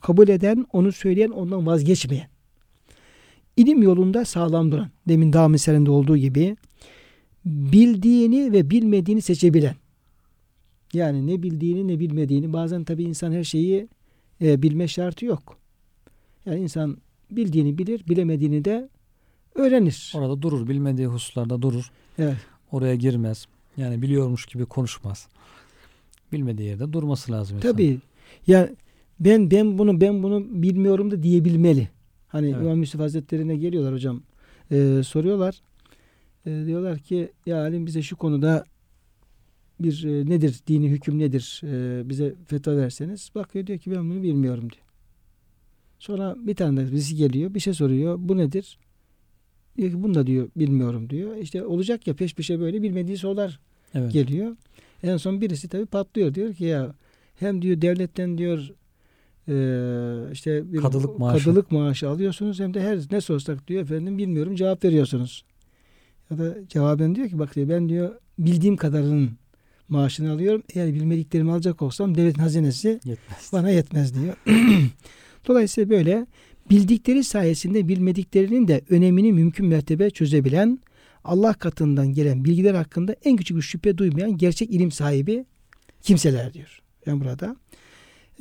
[0.00, 2.28] kabul eden, onu söyleyen, ondan vazgeçmeyen.
[3.56, 4.88] İlim yolunda sağlam duran.
[5.08, 6.56] Demin daha misalinde olduğu gibi
[7.44, 9.74] bildiğini ve bilmediğini seçebilen.
[10.92, 12.52] Yani ne bildiğini ne bilmediğini.
[12.52, 13.88] Bazen tabii insan her şeyi
[14.42, 15.58] e, bilme şartı yok.
[16.46, 16.96] Yani insan
[17.30, 18.88] bildiğini bilir, bilemediğini de
[19.58, 20.12] öğrenir.
[20.16, 20.68] Orada durur.
[20.68, 21.90] Bilmediği hususlarda durur.
[22.18, 22.36] Evet.
[22.72, 23.46] Oraya girmez.
[23.76, 25.28] Yani biliyormuş gibi konuşmaz.
[26.32, 27.60] Bilmediği yerde durması lazım.
[27.60, 27.98] Tabii.
[28.46, 28.70] Ya
[29.20, 31.88] ben ben bunu ben bunu bilmiyorum da diyebilmeli.
[32.28, 32.62] Hani Evet.
[32.62, 34.22] İmam Yusuf Hazretleri'ne geliyorlar hocam.
[34.72, 35.60] Ee, soruyorlar.
[36.46, 38.64] Ee, diyorlar ki ya alim bize şu konuda
[39.80, 44.22] bir e, nedir dini hüküm nedir Ee, bize fetva verseniz bakıyor diyor ki ben bunu
[44.22, 44.84] bilmiyorum diyor.
[45.98, 48.78] Sonra bir tane de birisi geliyor bir şey soruyor bu nedir?
[49.76, 51.36] Diyor ki bunu da diyor bilmiyorum diyor.
[51.36, 53.60] İşte olacak ya peş peşe böyle bilmediği sorular
[53.94, 54.12] Evet.
[54.12, 54.56] geliyor.
[55.02, 56.34] En son birisi tabii patlıyor.
[56.34, 56.94] Diyor ki ya
[57.36, 58.70] hem diyor devletten diyor
[59.48, 61.44] eee, işte bir Kadılık maaşı.
[61.44, 65.44] kadılık maaşı alıyorsunuz hem de her ne sorsak diyor efendim bilmiyorum cevap veriyorsunuz.
[66.30, 69.30] Ya da cevaben diyor ki bak diyor ben diyor bildiğim kadarının
[69.88, 70.62] maaşını alıyorum.
[70.74, 73.50] Eğer bilmediklerimi alacak olsam devletin hazinesi Yetmez.
[73.52, 74.34] bana yetmez diyor.
[75.48, 76.26] Dolayısıyla böyle
[76.70, 80.78] bildikleri sayesinde bilmediklerinin de önemini mümkün mertebe çözebilen
[81.24, 85.44] Allah katından gelen bilgiler hakkında en küçük bir şüphe duymayan gerçek ilim sahibi
[86.02, 86.82] kimseler diyor.
[87.06, 87.56] Yani burada.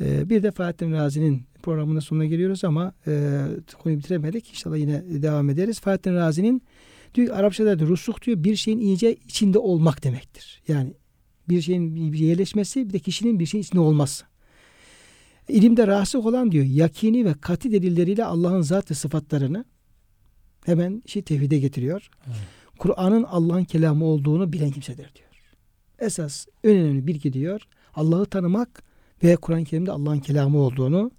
[0.02, 3.42] Ee, bir de Fahrettin Razi'nin programının sonuna geliyoruz ama e,
[3.84, 4.50] konuyu bitiremedik.
[4.50, 5.80] İnşallah yine devam ederiz.
[5.80, 6.62] Fahrettin Razi'nin
[7.16, 10.62] diyor Arapçada diyor, rusuh diyor bir şeyin iyice içinde olmak demektir.
[10.68, 10.94] Yani
[11.50, 14.26] bir şeyin bir yerleşmesi bir de kişinin bir şeyin içinde olması.
[15.50, 19.66] İlimde rasıh olan diyor yakini ve kati delilleriyle Allah'ın zat ve sıfatlarını
[20.66, 22.10] hemen işi tevhide getiriyor.
[22.28, 22.38] Evet.
[22.80, 25.30] Kur'an'ın Allah'ın kelamı olduğunu bilen kimsedir diyor.
[26.00, 27.62] Esas en önemli bilgi diyor
[27.94, 28.84] Allah'ı tanımak
[29.24, 31.12] ve Kur'an-ı Kerim'de Allah'ın kelamı olduğunu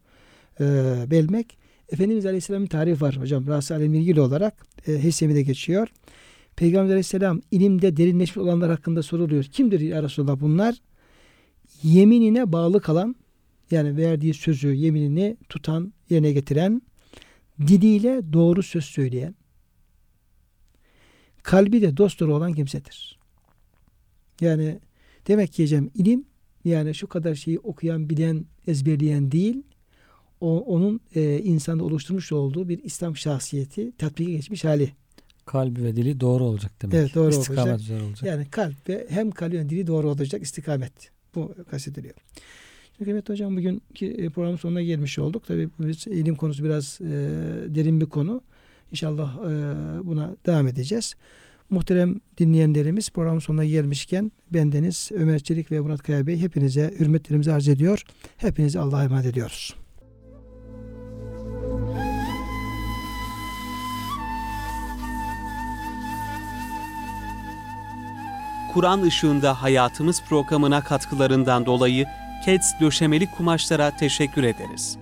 [0.61, 0.65] e,
[1.11, 1.59] bilmek.
[1.89, 3.47] Efendimiz Aleyhisselam'ın tarifi var hocam.
[3.47, 5.89] Rası Alem'le ilgili olarak e, Hesemi'de geçiyor.
[6.57, 9.45] Peygamber Aleyhisselam ilimde derinleşmiş olanlar hakkında soruluyor.
[9.45, 10.75] Kimdir ya Resulallah bunlar?
[11.83, 13.17] Yeminine bağlı kalan
[13.71, 16.83] yani verdiği sözü, yeminini tutan, yerine getiren,
[17.61, 19.35] diliyle doğru söz söyleyen,
[21.43, 23.19] kalbi de dost doğru olan kimsedir.
[24.41, 24.81] Yani
[25.27, 26.25] demek ki hocam ilim
[26.67, 29.63] Yani şu kadar şeyi okuyan, bilen, ezberleyen değil,
[30.41, 34.93] o, onun e, insanda oluşturmuş olduğu bir İslam şahsiyeti tatbike geçmiş hali.
[35.45, 36.95] Kalbi ve dili doğru olacak demek.
[36.95, 38.03] Evet, doğru İstikamet olacak.
[38.03, 38.23] olacak.
[38.23, 40.93] Yani kalp ve hem kalbi hem dili doğru olacak istikamet.
[41.35, 42.15] Bu kastediliyor.
[43.05, 45.47] Kıymetli hocam bugünkü e, programın sonuna gelmiş olduk.
[45.47, 47.07] Tabii biz ilim konusu biraz e,
[47.75, 48.41] derin bir konu.
[48.93, 49.51] İnşallah e,
[50.07, 51.15] buna devam edeceğiz.
[51.71, 57.69] Muhterem dinleyenlerimiz programın sonuna gelmişken bendeniz Ömer Çelik ve Murat Kaya Bey hepinize hürmetlerimizi arz
[57.69, 58.03] ediyor.
[58.37, 59.77] Hepinize Allah'a emanet ediyoruz.
[68.75, 72.07] Kur'an ışığında hayatımız programına katkılarından dolayı
[72.47, 74.99] KEDS döşemeli kumaşlara teşekkür ederiz.